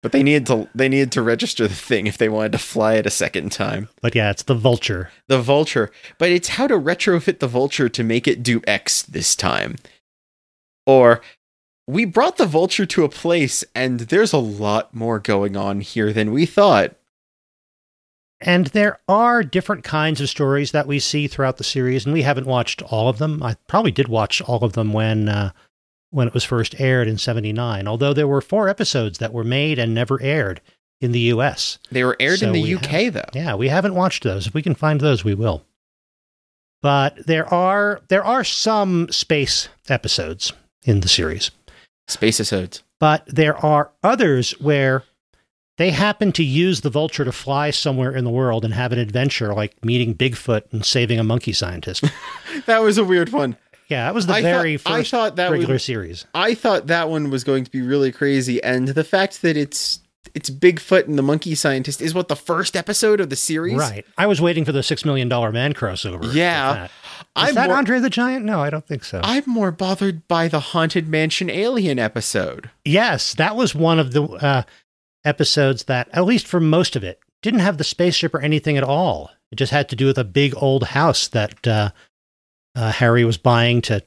[0.04, 2.94] But they needed to they needed to register the thing if they wanted to fly
[2.94, 3.90] it a second time.
[4.02, 5.10] But yeah, it's the Vulture.
[5.28, 9.36] The Vulture, but it's how to retrofit the Vulture to make it do X this
[9.36, 9.78] time.
[10.86, 11.22] Or
[11.88, 16.14] we brought the Vulture to a place and there's a lot more going on here
[16.14, 16.96] than we thought.
[18.46, 22.22] And there are different kinds of stories that we see throughout the series, and we
[22.22, 23.42] haven't watched all of them.
[23.42, 25.52] I probably did watch all of them when uh,
[26.12, 27.88] when it was first aired in '79.
[27.88, 30.62] Although there were four episodes that were made and never aired
[31.02, 31.80] in the U.S.
[31.92, 33.30] They were aired So in the UK though.
[33.34, 34.46] Yeah, we haven't watched those.
[34.46, 35.66] If we can find those, we will.
[36.84, 41.50] But there are there are some space episodes in the series,
[42.08, 42.84] Space episodes.
[43.00, 45.04] but there are others where
[45.78, 49.00] they happen to use the vulture to fly somewhere in the world and have an
[49.00, 52.04] adventure, like meeting Bigfoot and saving a monkey scientist.
[52.68, 53.58] That was a weird one.
[53.90, 56.26] yeah, that was the I very thought, I first thought that regular was, series.
[56.34, 60.00] I thought that one was going to be really crazy, and the fact that it's
[60.34, 63.78] it's Bigfoot and the monkey scientist is what the first episode of the series.
[63.78, 64.06] Right.
[64.18, 66.34] I was waiting for the Six Million Dollar Man crossover.
[66.34, 66.86] Yeah.
[66.86, 66.90] Is
[67.36, 68.46] I'm that more, Andre the Giant?
[68.46, 69.22] No, I don't think so.
[69.24, 72.70] I'm more bothered by the haunted mansion alien episode.
[72.84, 74.64] Yes, that was one of the uh,
[75.26, 78.84] episodes that, at least for most of it, didn't have the spaceship or anything at
[78.84, 79.32] all.
[79.52, 81.90] It just had to do with a big old house that uh,
[82.76, 84.04] uh, Harry was buying to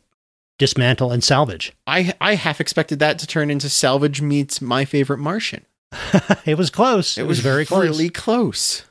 [0.58, 1.72] dismantle and salvage.
[1.86, 5.64] I I half expected that to turn into Salvage meets My Favorite Martian.
[6.44, 7.16] it was close.
[7.16, 7.82] It, was, very close.
[7.82, 8.84] really close.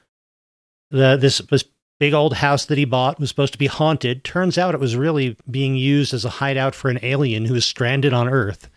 [0.89, 1.65] The, this this
[1.99, 4.23] big old house that he bought was supposed to be haunted.
[4.23, 7.65] Turns out it was really being used as a hideout for an alien who was
[7.65, 8.69] stranded on Earth.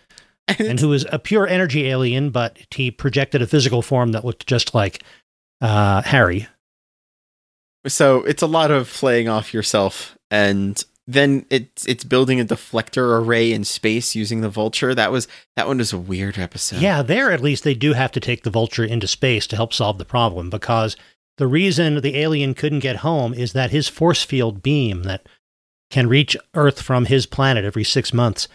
[0.58, 4.46] and who was a pure energy alien, but he projected a physical form that looked
[4.46, 5.02] just like
[5.60, 6.48] uh, Harry.
[7.86, 13.18] So it's a lot of playing off yourself, and then it's it's building a deflector
[13.20, 14.94] array in space using the vulture.
[14.94, 15.26] That was
[15.56, 16.80] that one was a weird episode.
[16.80, 19.72] Yeah, there at least they do have to take the vulture into space to help
[19.72, 20.96] solve the problem because
[21.38, 25.26] the reason the alien couldn't get home is that his force field beam that
[25.90, 28.46] can reach Earth from his planet every six months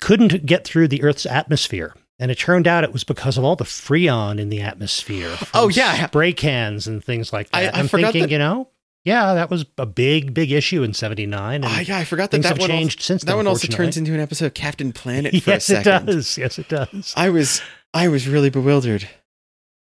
[0.00, 1.94] couldn't get through the Earth's atmosphere.
[2.20, 5.36] And it turned out it was because of all the freon in the atmosphere.
[5.54, 6.06] Oh, yeah.
[6.08, 7.74] spray cans and things like that.
[7.76, 8.70] I am thinking, that- you know,
[9.04, 11.54] yeah, that was a big, big issue in '79.
[11.54, 13.46] And Ah, yeah, I forgot that that have one changed also, since that then, one
[13.46, 16.06] also turns into an episode of Captain Planet for yes, a it second.
[16.06, 16.36] does.
[16.36, 17.14] Yes, it does.
[17.16, 17.62] I was
[17.94, 19.08] I was really bewildered.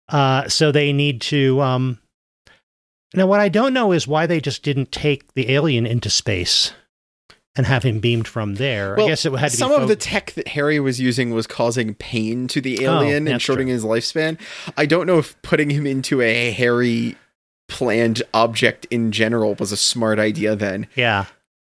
[0.08, 1.60] Uh, so they need to.
[1.62, 2.00] Um,
[3.16, 6.72] now, what I don't know is why they just didn't take the alien into space
[7.56, 9.00] and have him beamed from there.
[9.00, 11.32] I guess it had to some be of fo- the tech that Harry was using
[11.32, 13.74] was causing pain to the Oh, alien and that's shortening true.
[13.74, 14.40] his lifespan.
[14.78, 17.18] I don't know if putting him into a Harry
[17.68, 20.88] planned object in general was a smart idea then.
[20.96, 21.26] yeah.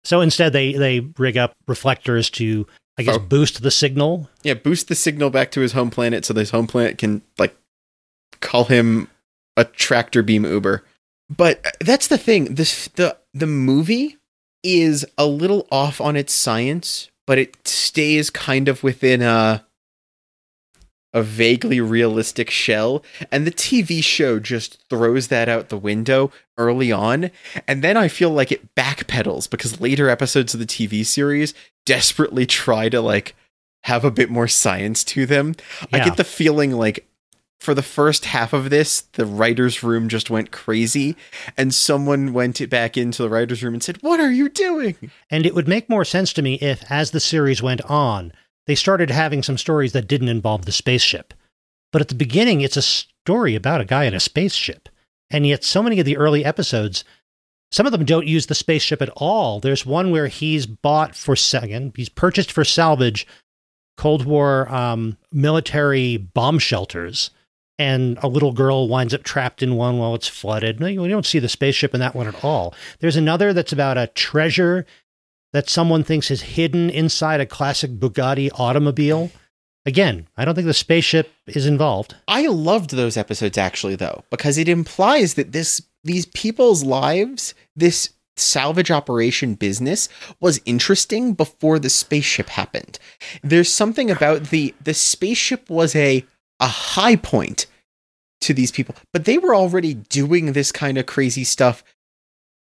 [0.03, 2.65] So instead, they they rig up reflectors to,
[2.97, 3.19] I guess, Oh.
[3.19, 4.29] boost the signal.
[4.41, 7.53] Yeah, boost the signal back to his home planet so his home planet can like
[8.39, 9.09] call him
[9.57, 10.83] a tractor beam Uber.
[11.29, 12.55] But that's the thing.
[12.55, 14.15] This the the movie
[14.63, 19.65] is a little off on its science, but it stays kind of within a
[21.13, 23.03] a vaguely realistic shell.
[23.31, 27.31] And the TV show just throws that out the window early on.
[27.67, 31.53] And then I feel like it backpedals because later episodes of the TV series
[31.85, 33.35] desperately try to like
[33.83, 35.55] have a bit more science to them.
[35.93, 37.06] I get the feeling like
[37.59, 41.15] for the first half of this, the writer's room just went crazy,
[41.57, 45.11] and someone went back into the writer's room and said, What are you doing?
[45.29, 48.31] And it would make more sense to me if, as the series went on,
[48.67, 51.33] they started having some stories that didn't involve the spaceship.
[51.91, 54.89] But at the beginning, it's a story about a guy in a spaceship.
[55.29, 57.03] And yet, so many of the early episodes,
[57.71, 59.59] some of them don't use the spaceship at all.
[59.59, 63.27] There's one where he's bought for second, he's purchased for salvage
[63.97, 67.31] Cold War um, military bomb shelters.
[67.79, 70.79] And a little girl winds up trapped in one while it's flooded.
[70.79, 72.73] No, you don't see the spaceship in that one at all.
[72.99, 74.85] There's another that's about a treasure
[75.53, 79.31] that someone thinks is hidden inside a classic Bugatti automobile.
[79.85, 82.15] Again, I don't think the spaceship is involved.
[82.27, 88.09] I loved those episodes actually though, because it implies that this these people's lives, this
[88.35, 90.09] salvage operation business
[90.39, 92.99] was interesting before the spaceship happened.
[93.41, 96.25] There's something about the the spaceship was a
[96.59, 97.65] a high point
[98.41, 101.83] to these people, but they were already doing this kind of crazy stuff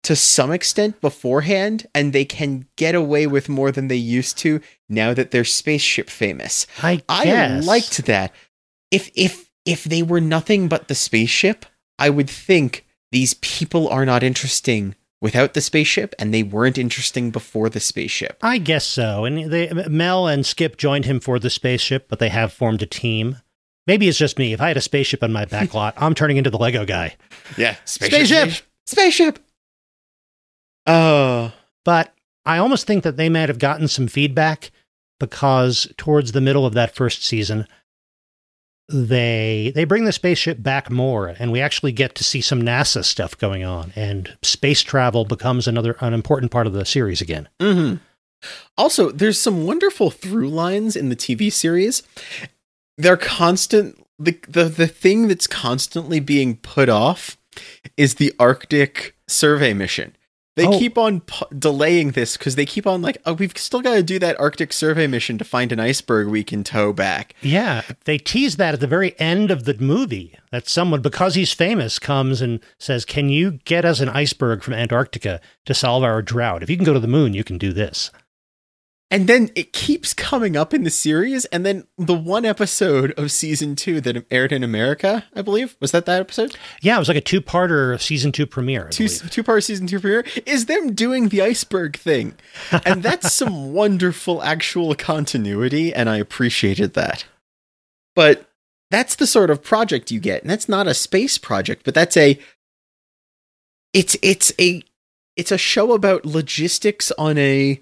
[0.04, 4.62] to some extent beforehand and they can get away with more than they used to
[4.88, 6.68] now that they're spaceship famous.
[6.84, 8.32] I I liked that.
[8.92, 11.66] If if if they were nothing but the spaceship,
[11.98, 17.32] I would think these people are not interesting without the spaceship, and they weren't interesting
[17.32, 18.38] before the spaceship.
[18.44, 19.26] I guess so.
[19.26, 22.86] And they, Mel and Skip joined him for the spaceship, but they have formed a
[22.86, 23.38] team.
[23.88, 24.54] Maybe it's just me.
[24.54, 27.16] If I had a spaceship on my back lot, I'm turning into the Lego guy.
[27.58, 28.64] Yeah, Spaceship!
[28.86, 29.40] spaceship.
[30.88, 31.52] Oh,
[31.84, 32.14] But
[32.46, 34.72] I almost think that they might have gotten some feedback
[35.20, 37.68] because towards the middle of that first season,
[38.88, 43.04] they they bring the spaceship back more, and we actually get to see some NASA
[43.04, 47.50] stuff going on, and space travel becomes another an important part of the series again.
[47.60, 47.96] hmm
[48.78, 52.04] Also, there's some wonderful through lines in the TV series.
[52.98, 54.02] They're constant.
[54.18, 57.38] The, the the thing that's constantly being put off
[57.98, 60.16] is the Arctic survey mission.
[60.56, 60.80] They Oh.
[60.80, 64.04] keep on pu- delaying this because they keep on like, oh, we've still got to
[64.04, 67.36] do that Arctic survey mission to find an iceberg we can tow back.
[67.42, 71.52] Yeah, they tease that at the very end of the movie that someone, because he's
[71.52, 76.22] famous, comes and says, Can you get us an iceberg from Antarctica to solve our
[76.22, 76.64] drought?
[76.64, 78.10] If you can go to the moon, you can do this.
[79.16, 81.46] And then it keeps coming up in the series.
[81.46, 85.92] And then the one episode of season two that aired in America, I believe, was
[85.92, 86.58] that that episode?
[86.82, 88.88] Yeah, it was like a two parter season two premiere.
[88.88, 92.36] I two two part season two premiere is them doing the iceberg thing,
[92.86, 97.24] and that's some wonderful actual continuity, and I appreciated that.
[98.18, 98.50] But
[98.92, 102.18] that's the sort of project you get, and that's not a space project, but that's
[102.18, 102.38] a
[103.94, 104.84] it's it's a
[105.38, 107.80] it's a show about logistics on a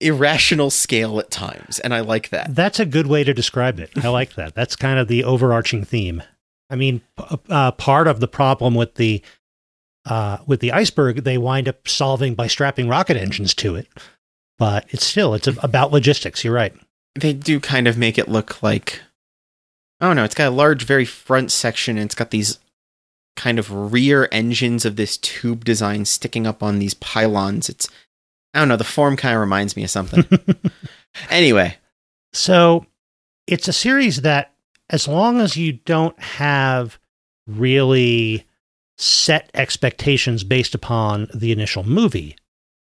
[0.00, 2.54] irrational scale at times, and I like that.
[2.54, 3.90] That's a good way to describe it.
[4.02, 4.54] I like that.
[4.54, 6.22] That's kind of the overarching theme.
[6.68, 7.00] I mean,
[7.48, 9.22] uh, part of the problem with the
[10.04, 13.88] uh, with the iceberg, they wind up solving by strapping rocket engines to it.
[14.58, 16.44] But it's still it's about logistics.
[16.44, 16.74] You're right.
[17.18, 19.00] they do kind of make it look like
[20.00, 22.58] oh no it's got a large very front section and it's got these
[23.36, 27.88] kind of rear engines of this tube design sticking up on these pylons it's
[28.56, 30.24] i don't know the form kind of reminds me of something.
[31.30, 31.76] Anyway.
[32.32, 32.86] So
[33.46, 34.52] it's a series that,
[34.90, 36.98] as long as you don't have
[37.46, 38.46] really
[38.98, 42.36] set expectations based upon the initial movie,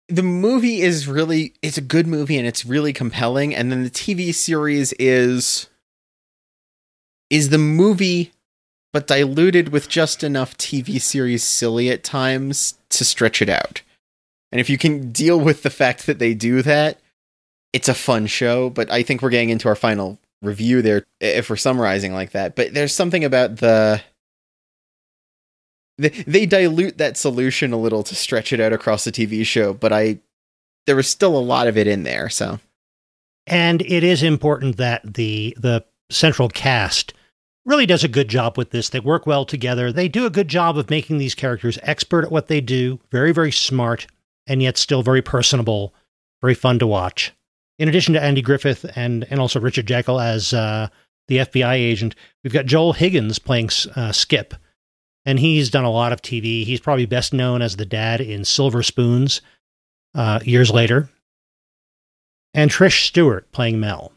[0.08, 3.90] the movie is really it's a good movie and it's really compelling and then the
[3.90, 5.70] tv series is
[7.30, 8.32] is the movie
[8.92, 13.80] but diluted with just enough tv series silly at times to stretch it out
[14.52, 17.00] and if you can deal with the fact that they do that
[17.72, 21.50] it's a fun show but i think we're getting into our final review there if
[21.50, 24.00] we're summarizing like that but there's something about the
[25.98, 29.92] they, dilute that solution a little to stretch it out across the TV show, but
[29.92, 30.18] I
[30.86, 32.28] there was still a lot of it in there.
[32.28, 32.58] So
[33.46, 37.14] and it is important that the the central cast
[37.64, 38.88] really does a good job with this.
[38.88, 39.92] They work well together.
[39.92, 43.32] They do a good job of making these characters expert at what they do, very
[43.32, 44.06] very smart,
[44.46, 45.94] and yet still very personable,
[46.40, 47.32] very fun to watch.
[47.78, 50.88] In addition to Andy Griffith and and also Richard Jaeckel as uh,
[51.28, 52.14] the FBI agent,
[52.44, 54.54] we've got Joel Higgins playing uh, Skip,
[55.24, 56.64] and he's done a lot of TV.
[56.64, 59.40] He's probably best known as the dad in Silver Spoons.
[60.14, 61.08] Uh, years later,
[62.52, 64.12] and Trish Stewart playing Mel,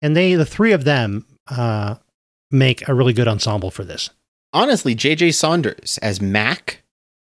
[0.00, 1.96] and they the three of them uh,
[2.50, 4.10] make a really good ensemble for this.
[4.52, 6.81] honestly, JJ Saunders as Mac,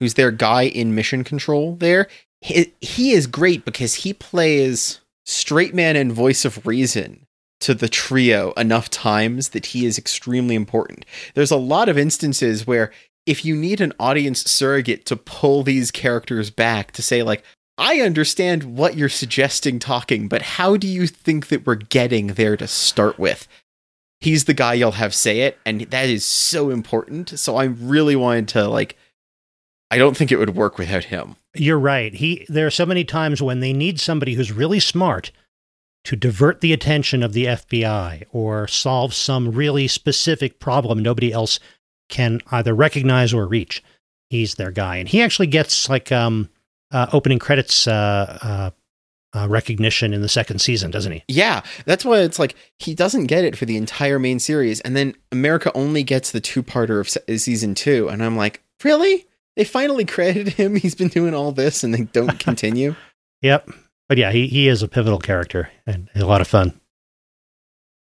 [0.03, 2.09] who's their guy in Mission Control there,
[2.41, 7.25] he, he is great because he plays straight man and voice of reason
[7.61, 11.05] to the trio enough times that he is extremely important.
[11.35, 12.91] There's a lot of instances where
[13.25, 17.45] if you need an audience surrogate to pull these characters back to say like
[17.77, 22.57] I understand what you're suggesting talking, but how do you think that we're getting there
[22.57, 23.47] to start with?
[24.19, 27.39] He's the guy you'll have say it, and that is so important.
[27.39, 28.97] So I really wanted to like
[29.91, 31.35] I don't think it would work without him.
[31.55, 32.13] You're right.
[32.13, 35.31] He there are so many times when they need somebody who's really smart
[36.05, 41.59] to divert the attention of the FBI or solve some really specific problem nobody else
[42.09, 43.83] can either recognize or reach.
[44.29, 46.49] He's their guy, and he actually gets like um,
[46.91, 51.23] uh, opening credits uh, uh, uh, recognition in the second season, doesn't he?
[51.27, 54.95] Yeah, that's why it's like he doesn't get it for the entire main series, and
[54.95, 59.27] then America only gets the two-parter of se- season two, and I'm like, really?
[59.55, 60.75] They finally credited him.
[60.75, 62.95] He's been doing all this and they don't continue.
[63.41, 63.71] Yep.
[64.07, 66.79] But yeah, he, he is a pivotal character and a lot of fun.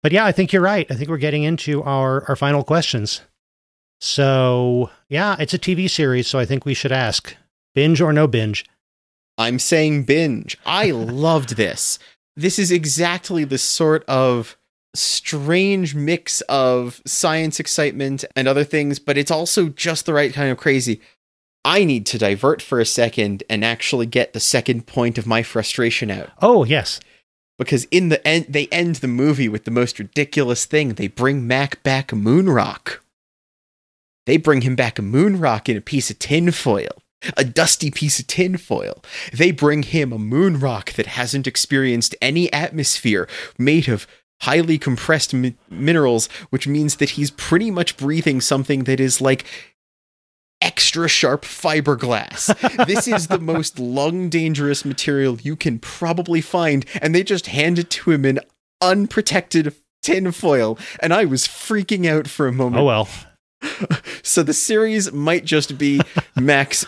[0.00, 0.86] But yeah, I think you're right.
[0.88, 3.22] I think we're getting into our, our final questions.
[4.00, 7.34] So yeah, it's a TV series, so I think we should ask
[7.74, 8.64] binge or no binge.
[9.36, 10.56] I'm saying binge.
[10.64, 11.98] I loved this.
[12.36, 14.56] This is exactly the sort of
[14.94, 20.50] strange mix of science excitement and other things, but it's also just the right kind
[20.50, 21.00] of crazy.
[21.64, 25.42] I need to divert for a second and actually get the second point of my
[25.42, 26.30] frustration out.
[26.42, 27.00] Oh, yes.
[27.58, 30.90] Because in the end, they end the movie with the most ridiculous thing.
[30.90, 33.02] They bring Mac back a moon rock.
[34.26, 37.02] They bring him back a moon rock in a piece of tinfoil,
[37.36, 39.02] a dusty piece of tinfoil.
[39.32, 44.06] They bring him a moon rock that hasn't experienced any atmosphere, made of
[44.42, 49.44] highly compressed mi- minerals, which means that he's pretty much breathing something that is like
[50.64, 52.46] extra sharp fiberglass.
[52.86, 57.78] this is the most lung dangerous material you can probably find, and they just hand
[57.78, 58.40] it to him in
[58.80, 62.82] unprotected tinfoil, and I was freaking out for a moment.
[62.82, 63.08] Oh, well.
[64.22, 66.00] so the series might just be
[66.36, 66.86] Max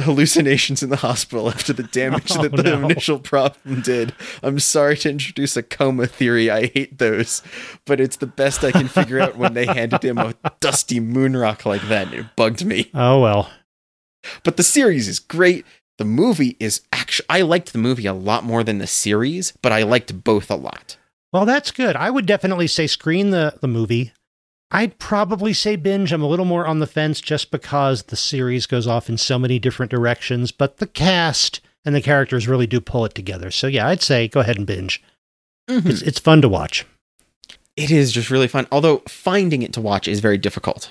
[0.00, 2.84] hallucinations in the hospital after the damage Oh, that the no.
[2.88, 4.14] initial problem did.
[4.42, 6.50] I'm sorry to introduce a coma theory.
[6.50, 7.42] I hate those,
[7.84, 11.36] but it's the best I can figure out when they handed him a dusty moon
[11.36, 12.12] rock like that.
[12.12, 12.90] It bugged me.
[12.94, 13.50] Oh, well.
[14.44, 15.64] But the series is great.
[15.98, 19.72] The movie is actually I liked the movie a lot more than the series, but
[19.72, 20.96] I liked both a lot.
[21.32, 21.96] Well, that's good.
[21.96, 24.12] I would definitely say screen the, the movie.
[24.70, 26.12] I'd probably say binge.
[26.12, 29.38] I'm a little more on the fence just because the series goes off in so
[29.38, 33.50] many different directions, but the cast and the characters really do pull it together.
[33.50, 35.02] So yeah, I'd say go ahead and binge.
[35.70, 35.88] Mm-hmm.
[35.88, 36.86] It's it's fun to watch.
[37.76, 38.66] It is just really fun.
[38.70, 40.90] Although finding it to watch is very difficult.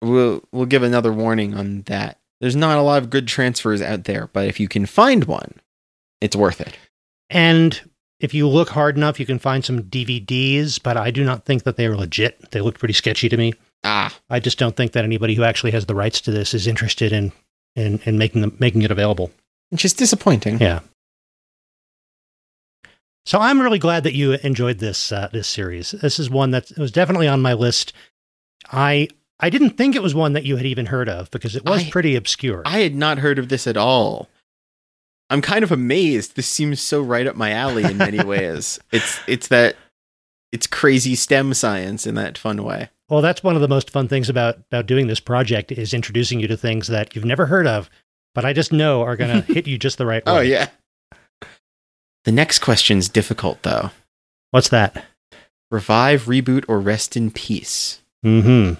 [0.00, 2.18] We'll we'll give another warning on that.
[2.40, 5.54] There's not a lot of good transfers out there, but if you can find one,
[6.20, 6.76] it's worth it.
[7.30, 7.80] And
[8.22, 11.64] if you look hard enough, you can find some DVDs, but I do not think
[11.64, 12.50] that they are legit.
[12.52, 13.52] They look pretty sketchy to me.
[13.84, 16.66] Ah, I just don't think that anybody who actually has the rights to this is
[16.66, 17.32] interested in
[17.74, 19.30] in, in making them making it available.
[19.72, 20.58] it's just disappointing.
[20.60, 20.80] Yeah.
[23.24, 25.92] So I'm really glad that you enjoyed this uh, this series.
[25.92, 27.92] This is one that was definitely on my list.
[28.70, 29.08] I
[29.40, 31.84] I didn't think it was one that you had even heard of because it was
[31.86, 32.62] I- pretty obscure.
[32.64, 34.28] I had not heard of this at all.
[35.32, 36.36] I'm kind of amazed.
[36.36, 38.78] This seems so right up my alley in many ways.
[38.92, 39.76] It's it's that
[40.52, 42.90] it's crazy STEM science in that fun way.
[43.08, 46.38] well, that's one of the most fun things about about doing this project is introducing
[46.38, 47.88] you to things that you've never heard of,
[48.34, 50.32] but I just know are going to hit you just the right way.
[50.32, 50.68] Oh yeah.
[52.24, 53.90] The next question's difficult though.
[54.50, 55.02] What's that?
[55.70, 58.02] Revive, reboot, or rest in peace?
[58.22, 58.74] Mm-hmm.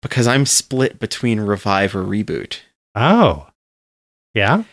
[0.00, 2.60] Because I'm split between revive or reboot.
[2.94, 3.48] Oh.
[4.34, 4.64] Yeah?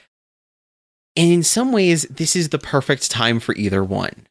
[1.16, 4.28] And in some ways, this is the perfect time for either one.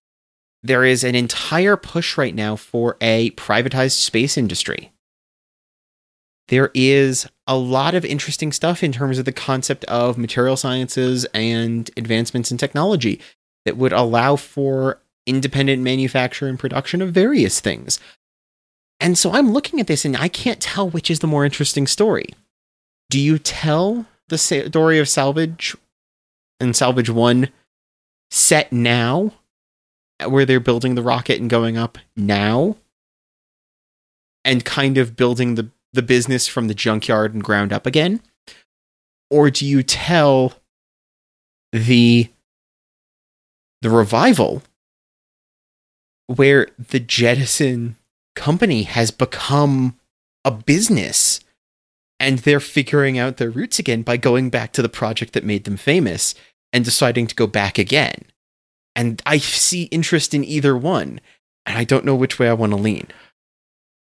[0.63, 4.93] There is an entire push right now for a privatized space industry.
[6.49, 11.27] There is a lot of interesting stuff in terms of the concept of material sciences
[11.35, 13.21] and advancements in technology
[13.67, 18.01] that would allow for independent manufacture and production of various things.
[18.99, 21.87] And so I'm looking at this and I can't tell which is the more interesting
[21.87, 22.27] story.
[23.11, 25.77] Do you tell the story of salvage
[26.61, 27.49] and salvage 1
[28.31, 29.33] set now
[30.27, 32.77] where they're building the rocket and going up now
[34.45, 38.21] and kind of building the the business from the junkyard and ground up again?
[39.31, 40.55] Or do you tell
[41.73, 42.29] the
[43.81, 44.63] the revival
[46.27, 47.97] where the jettison
[48.35, 49.99] company has become
[50.45, 51.41] a business
[52.21, 55.65] and they're figuring out their roots again by going back to the project that made
[55.65, 56.35] them famous
[56.73, 58.23] and deciding to go back again.
[58.97, 61.21] And I see interest in either one,
[61.65, 63.07] and I don't know which way I want to lean.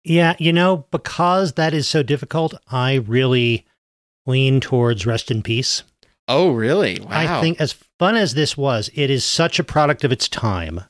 [0.03, 3.65] Yeah, you know, because that is so difficult, I really
[4.25, 5.83] lean towards rest in peace.
[6.27, 6.99] Oh, really?
[7.01, 7.09] Wow.
[7.11, 10.81] I think as fun as this was, it is such a product of its time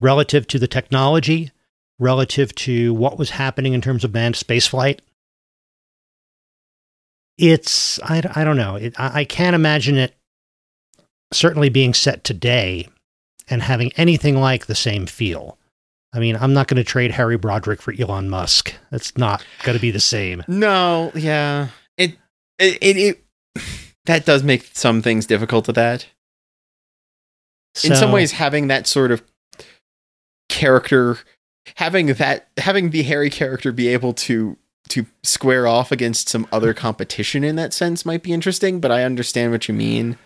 [0.00, 1.50] relative to the technology,
[1.98, 5.00] relative to what was happening in terms of manned spaceflight.
[7.38, 8.76] It's, I, I don't know.
[8.76, 10.14] It, I, I can't imagine it
[11.32, 12.88] certainly being set today
[13.48, 15.58] and having anything like the same feel.
[16.12, 18.74] I mean, I'm not going to trade Harry Broderick for Elon Musk.
[18.90, 20.44] That's not going to be the same.
[20.46, 21.68] no, yeah.
[21.96, 22.16] It,
[22.58, 23.24] it, it, it
[24.04, 26.06] that does make some things difficult to that.
[27.84, 29.22] in some ways having that sort of
[30.48, 31.18] character
[31.76, 34.58] having that having the harry character be able to
[34.88, 39.04] to square off against some other competition in that sense might be interesting, but I
[39.04, 40.18] understand what you mean.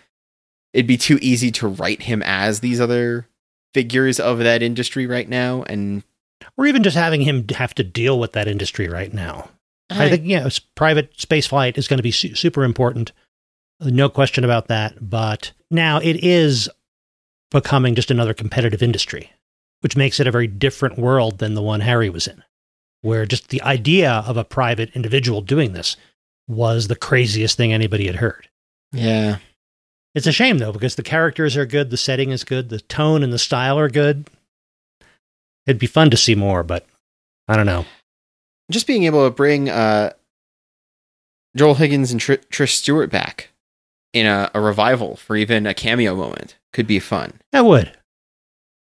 [0.73, 3.27] It'd be too easy to write him as these other
[3.73, 6.03] figures of that industry right now and
[6.55, 9.49] or even just having him have to deal with that industry right now.
[9.89, 13.11] I think yeah, s- private space flight is going to be su- super important,
[13.79, 14.95] no question about that.
[15.09, 16.69] But now it is
[17.51, 19.31] becoming just another competitive industry,
[19.81, 22.43] which makes it a very different world than the one Harry was in,
[23.01, 25.97] where just the idea of a private individual doing this
[26.47, 28.47] was the craziest thing anybody had heard.
[28.91, 29.37] yeah.
[30.15, 33.21] It's a shame though, because the characters are good, the setting is good, the tone
[33.21, 34.27] and the style are good.
[35.67, 36.87] It'd be fun to see more, but
[37.47, 37.85] I don't know.
[38.71, 40.13] Just being able to bring uh,
[41.55, 43.49] Joel Higgins and Tr- Trish Stewart back
[44.11, 47.33] in a, a revival for even a cameo moment could be fun.
[47.53, 47.91] I would.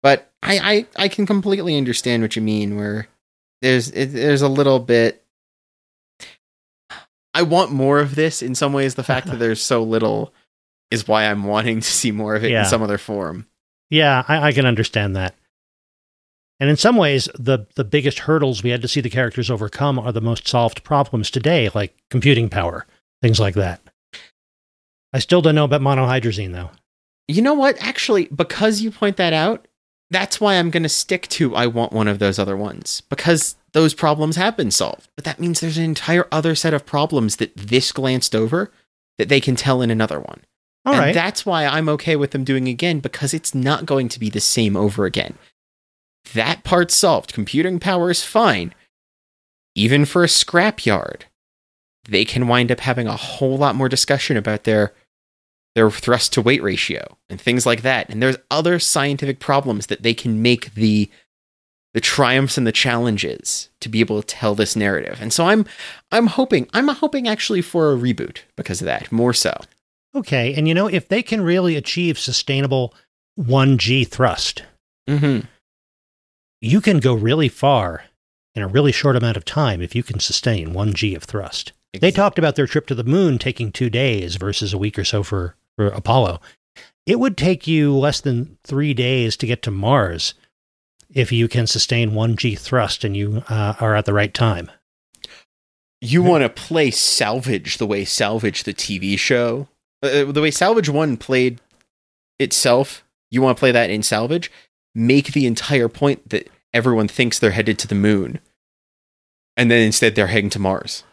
[0.02, 2.76] But I, I, I can completely understand what you mean.
[2.76, 3.06] Where
[3.62, 5.24] there's it, there's a little bit.
[7.34, 8.42] I want more of this.
[8.42, 10.34] In some ways, the fact that there's so little
[10.90, 12.60] is why I'm wanting to see more of it Yeah.
[12.64, 13.46] in some other form.
[13.88, 15.34] Yeah, I, I can understand that.
[16.60, 19.98] And in some ways, the the biggest hurdles we had to see the characters overcome
[19.98, 22.86] are the most solved problems today, like computing power,
[23.22, 23.80] things like that.
[25.12, 26.70] I still don't know about monohydrazine though.
[27.28, 27.76] You know what?
[27.82, 29.66] Actually, because you point that out,
[30.12, 33.56] that's why I'm going to stick to I want one of those other ones because
[33.72, 35.08] those problems have been solved.
[35.16, 38.70] But that means there's an entire other set of problems that this glanced over
[39.18, 40.42] that they can tell in another one.
[40.84, 41.14] All and right.
[41.14, 44.40] that's why I'm okay with them doing again because it's not going to be the
[44.40, 45.38] same over again.
[46.34, 47.32] That part's solved.
[47.32, 48.74] Computing power is fine.
[49.74, 51.22] Even for a scrapyard,
[52.08, 54.92] they can wind up having a whole lot more discussion about their
[55.74, 58.08] their thrust to weight ratio and things like that.
[58.10, 61.10] And there's other scientific problems that they can make the
[61.94, 65.18] the triumphs and the challenges to be able to tell this narrative.
[65.20, 65.66] And so I'm
[66.10, 69.54] I'm hoping I'm hoping actually for a reboot because of that, more so.
[70.14, 72.94] okay, and you know if they can really achieve sustainable
[73.38, 74.62] 1G thrust,
[75.08, 75.46] Mhm.
[76.60, 78.04] you can go really far
[78.54, 81.72] in a really short amount of time if you can sustain 1G of thrust.
[81.98, 85.04] They talked about their trip to the moon taking two days versus a week or
[85.04, 86.40] so for, for Apollo.
[87.06, 90.34] It would take you less than three days to get to Mars
[91.12, 94.70] if you can sustain 1G thrust and you uh, are at the right time.
[96.00, 99.68] you want to play Salvage the way Salvage the TV show,
[100.02, 101.60] uh, the way Salvage 1 played
[102.40, 104.50] itself, you want to play that in Salvage,
[104.94, 108.40] make the entire point that everyone thinks they're headed to the moon.
[109.56, 111.04] And then instead they're heading to Mars.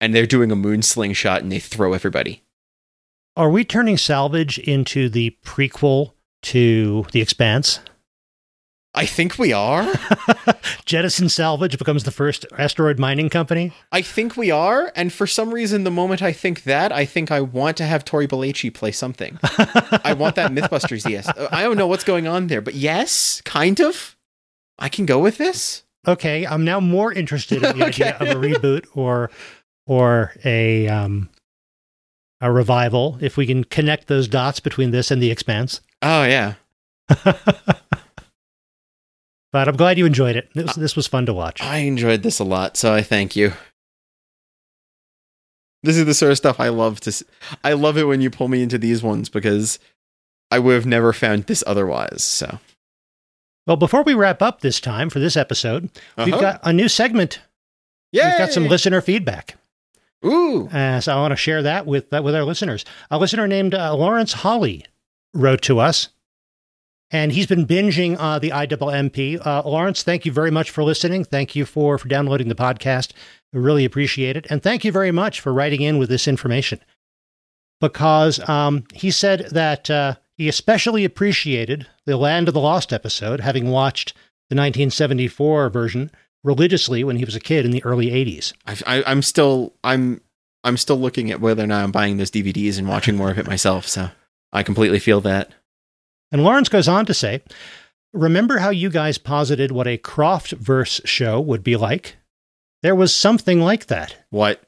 [0.00, 2.42] And they're doing a moon slingshot and they throw everybody.
[3.38, 7.78] Are we turning Salvage into the prequel to The Expanse?
[8.94, 9.86] I think we are.
[10.84, 13.72] Jettison Salvage becomes the first asteroid mining company.
[13.92, 14.90] I think we are.
[14.96, 18.04] And for some reason, the moment I think that, I think I want to have
[18.04, 19.38] Tori Belleci play something.
[19.44, 21.28] I want that Mythbusters yes.
[21.52, 24.16] I don't know what's going on there, but yes, kind of.
[24.80, 25.84] I can go with this.
[26.08, 29.30] okay, I'm now more interested in the idea of a reboot or
[29.86, 31.30] or a um
[32.40, 35.80] a revival if we can connect those dots between this and the expanse.
[36.02, 36.54] Oh yeah.
[39.50, 40.50] But I'm glad you enjoyed it.
[40.54, 41.62] This, this was fun to watch.
[41.62, 43.52] I enjoyed this a lot, so I thank you.
[45.82, 47.24] This is the sort of stuff I love to See.
[47.64, 49.78] I love it when you pull me into these ones because
[50.50, 52.22] I would have never found this otherwise.
[52.22, 52.58] So,
[53.66, 56.40] Well, before we wrap up this time for this episode, we've Uh-huh.
[56.40, 57.40] got a new segment.
[58.12, 59.56] Yeah, we've got some listener feedback.
[60.24, 60.68] Ooh.
[60.68, 62.84] Uh, so I want to share that with uh, with our listeners.
[63.10, 64.84] A listener named uh, Lawrence Holly
[65.32, 66.08] wrote to us,
[67.10, 69.44] and he's been binging uh, the IWMP.
[69.46, 71.24] Uh, Lawrence, thank you very much for listening.
[71.24, 73.12] Thank you for for downloading the podcast.
[73.52, 76.80] We really appreciate it, and thank you very much for writing in with this information.
[77.80, 83.38] Because um, he said that uh, he especially appreciated the Land of the Lost episode,
[83.38, 84.14] having watched
[84.50, 86.10] the 1974 version
[86.44, 88.52] religiously when he was a kid in the early 80s.
[88.66, 90.20] I, I, I'm still I'm
[90.64, 93.38] I'm still looking at whether or not I'm buying those DVDs and watching more of
[93.38, 93.86] it myself.
[93.86, 94.10] So
[94.52, 95.52] I completely feel that.
[96.30, 97.42] And Lawrence goes on to say,
[98.12, 102.16] Remember how you guys posited what a Krofft verse show would be like?
[102.82, 104.16] There was something like that.
[104.30, 104.62] What?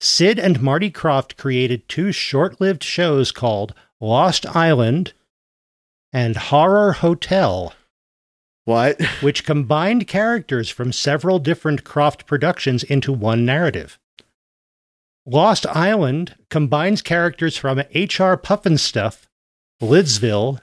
[0.00, 5.12] Sid and Marty Krofft created two short lived shows called Lost Island
[6.12, 7.72] and Horror Hotel,
[8.68, 9.00] What?
[9.22, 13.98] which combined characters from several different Krofft productions into one narrative.
[15.24, 18.36] Lost Island combines characters from H.R.
[18.36, 19.26] Pufnstuf,
[19.80, 20.60] Lidsville,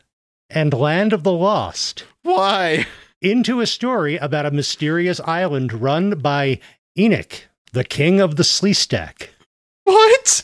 [0.52, 2.86] and Land of the Lost Why?
[3.24, 6.60] into a story about a mysterious island run by
[6.96, 9.30] Enoch, the king of the Sleestak.
[9.84, 10.44] What?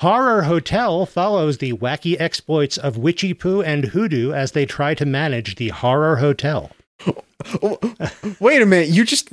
[0.00, 5.56] Horror Hotel follows the wacky exploits of Witchiepoo and Hoodoo as they try to manage
[5.56, 6.70] the Horror Hotel.
[7.62, 7.78] Oh,
[8.40, 8.88] Wait a minute.
[8.88, 9.30] You just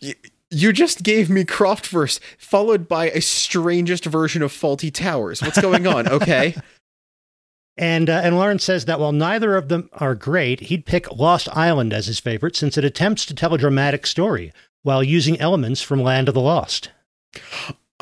[0.00, 0.14] you,
[0.50, 5.42] you just gave me Krofftverse followed by a strangest version of Fawlty Towers.
[5.42, 6.06] What's going on?
[6.12, 6.54] Okay.
[7.78, 11.48] And uh, and Lawrence says that while neither of them are great, he'd pick Lost
[11.56, 15.80] Island as his favorite since it attempts to tell a dramatic story while using elements
[15.80, 16.90] from Land of the Lost.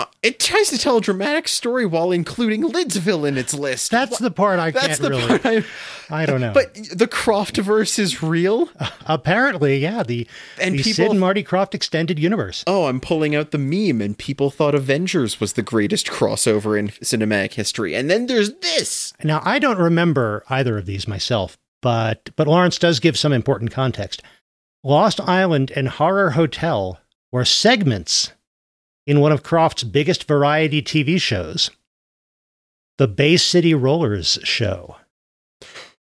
[0.00, 3.90] Uh, it tries to tell a dramatic story while including Lidsville in its list.
[3.90, 5.38] That's the part I That's can't the really.
[5.38, 5.66] part
[6.08, 6.54] I, I don't know.
[6.54, 8.70] But the Krofftverse is real?
[9.06, 10.26] apparently, yeah, the
[10.58, 12.64] And the people Sid and Marty Krofft extended universe.
[12.66, 16.88] Oh, I'm pulling out the meme, and people thought Avengers was the greatest crossover in
[16.88, 17.94] cinematic history.
[17.94, 19.12] And then there's this.
[19.22, 23.70] Now, I don't remember either of these myself, but but Lawrence does give some important
[23.70, 24.22] context.
[24.82, 26.98] Lost Island and Horror Hotel
[27.30, 28.32] were segments
[29.06, 31.70] in one of Krofft's biggest variety TV shows,
[32.98, 34.96] the Bay City Rollers show.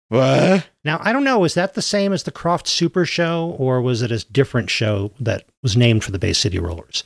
[0.10, 0.68] What?
[0.84, 1.46] Now, I don't know.
[1.46, 5.12] Is that the same as the Krofft Super Show, or was it a different show
[5.22, 7.06] that was named for the Bay City Rollers?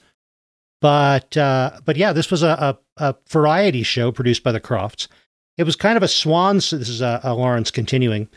[0.81, 5.07] But uh, but yeah, this was a, a, a variety show produced by the Kroffts.
[5.57, 6.61] It was kind of a swan.
[6.61, 8.27] So this is a, uh, Lawrence continuing.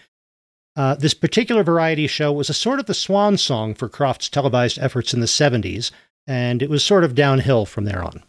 [0.77, 4.79] Uh, this particular variety show was a sort of the swan song for Krofft's televised
[4.79, 5.91] efforts in the 70s,
[6.29, 8.23] and it was sort of downhill from there on.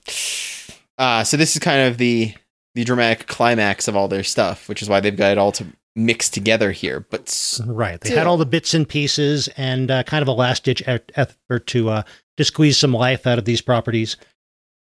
[0.97, 2.33] Uh, so this is kind of the
[2.75, 5.65] the dramatic climax of all their stuff, which is why they've got it all to
[5.95, 7.01] mix together here.
[7.01, 7.99] But Right.
[7.99, 11.67] They had all the bits and pieces and uh, kind of a last ditch effort
[11.67, 12.03] to uh,
[12.37, 14.17] to squeeze some life out of these properties.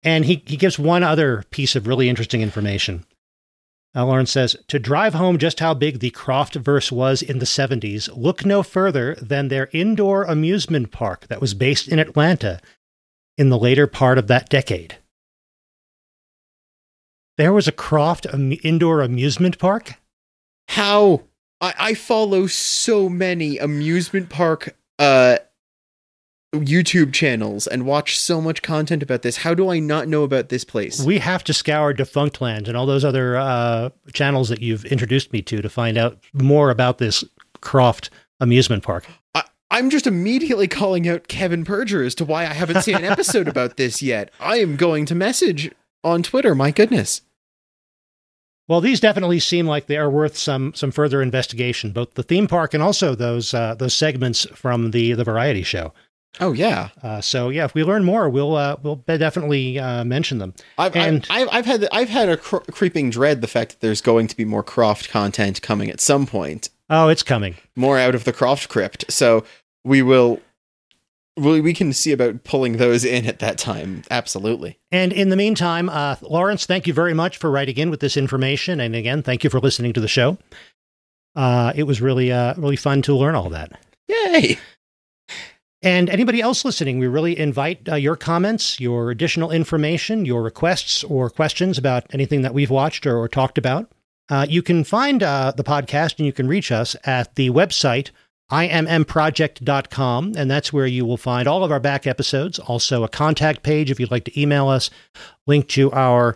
[0.04, 3.06] And he, he gives one other piece of really interesting information.
[3.96, 7.46] Uh, Lawrence says to drive home just how big the Krofft verse was in the
[7.46, 12.62] 70s, look no further than their indoor amusement park that was based in Atlanta
[13.40, 14.98] in the later part of that decade.
[17.38, 18.28] There was a Krofft
[18.64, 19.96] indoor amusement park?
[20.70, 21.24] how
[21.60, 25.38] I, I follow so many amusement park uh
[26.56, 29.38] YouTube channels and watch so much content about this.
[29.38, 31.00] How do I not know about this place?
[31.04, 35.44] We have to scour Defunctland and all those other uh, channels that you've introduced me
[35.44, 37.24] to to find out more about this
[37.62, 38.10] Krofft
[38.40, 39.06] amusement park.
[39.72, 43.48] I'm just immediately calling out Kevin Perjurer as to why I haven't seen an episode
[43.48, 44.32] about this yet.
[44.40, 45.72] I am going to message
[46.04, 46.56] on Twitter.
[46.56, 47.22] My goodness.
[48.68, 52.48] Well, these definitely seem like they are worth some some further investigation, both the theme
[52.48, 55.92] park and also those uh, those segments from the the variety show.
[56.40, 60.38] Oh yeah, Uh, so yeah, if we learn more, we'll uh, we'll definitely uh, mention
[60.38, 60.54] them.
[60.78, 63.80] I've, And- I've, I've I've had I've had a cr- creeping dread the fact that
[63.80, 67.56] there's going to be more Krofft content coming at some point, Oh, it's coming.
[67.76, 69.06] more out of the Krofft crypt.
[69.10, 69.44] So
[69.84, 70.40] we will.
[71.38, 74.04] We, we can see about pulling those in at that time.
[74.12, 74.78] Absolutely.
[74.92, 78.18] And in the meantime, uh, Lawrence, thank you very much for writing in with this
[78.18, 80.38] information, and again, thank you for listening to the show.
[81.38, 83.80] Uh, it was really uh, really fun to learn all that.
[84.10, 84.58] Yay!
[85.82, 91.06] And anybody else listening, we really invite uh, your comments, your additional information, your requests
[91.06, 93.90] or questions about anything that we've watched or, or talked about.
[94.30, 98.12] Uh, you can find uh, the podcast and you can reach us at the website
[98.52, 102.58] immproject.com, and that's where you will find all of our back episodes.
[102.60, 104.90] Also, a contact page if you'd like to email us,
[105.46, 106.36] link to our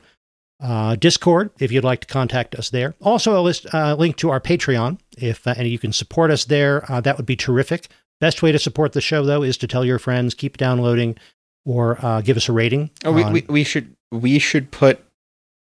[0.61, 2.93] uh, Discord if you'd like to contact us there.
[3.01, 6.45] Also, a list uh, link to our Patreon if uh, and you can support us
[6.45, 6.89] there.
[6.91, 7.87] Uh, that would be terrific.
[8.19, 11.17] Best way to support the show, though, is to tell your friends, keep downloading,
[11.65, 12.91] or uh, give us a rating.
[13.03, 15.03] Oh, we, we we should we should put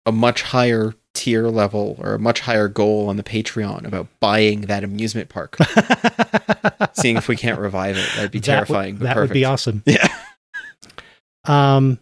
[0.05, 4.61] a much higher tier level or a much higher goal on the Patreon about buying
[4.61, 5.57] that amusement park.
[6.93, 8.97] Seeing if we can't revive it, that'd be That terrifying.
[8.97, 9.83] but That would be awesome.
[9.85, 10.07] Yeah.
[11.45, 11.99] Um.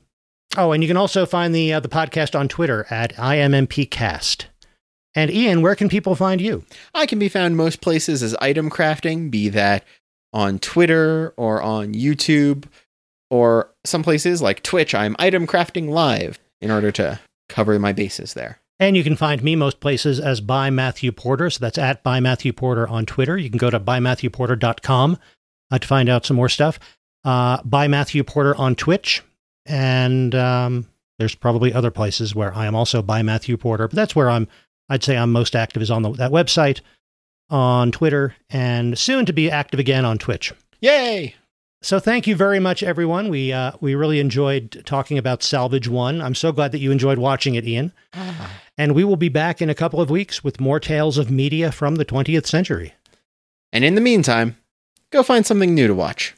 [0.57, 4.45] Oh, and you can also find the uh, the podcast on Twitter at IMMPcast.
[5.13, 6.63] And Ian, where can people find you?
[6.93, 9.83] I can be found most places as item crafting, be that
[10.33, 12.65] on Twitter or on YouTube
[13.29, 14.93] or some places like Twitch.
[14.93, 18.59] I'm item crafting live in order to cover my bases there.
[18.79, 21.49] And you can find me most places as by Matthew Porter.
[21.49, 23.37] So that's at by Matthew Porter on Twitter.
[23.37, 25.17] You can go to bymatthewporter.com
[25.71, 26.79] uh, to find out some more stuff.
[27.23, 29.23] Uh, by Matthew Porter on Twitch.
[29.65, 34.15] And um, there's probably other places where I am also by Matthew Porter, but that's
[34.15, 34.47] where I'm,
[34.89, 36.81] I'd say I'm most active is on the, that website,
[37.49, 40.53] on Twitter, and soon to be active again on Twitch.
[40.81, 41.35] Yay!
[41.81, 43.29] So thank you very much, everyone.
[43.29, 46.21] We uh, we really enjoyed talking about Salvage One.
[46.21, 47.91] I'm so glad that you enjoyed watching it, Ian.
[48.77, 51.71] And we will be back in a couple of weeks with more tales of media
[51.71, 52.93] from the 20th century.
[53.71, 54.57] And in the meantime,
[55.11, 56.35] go find something new to watch.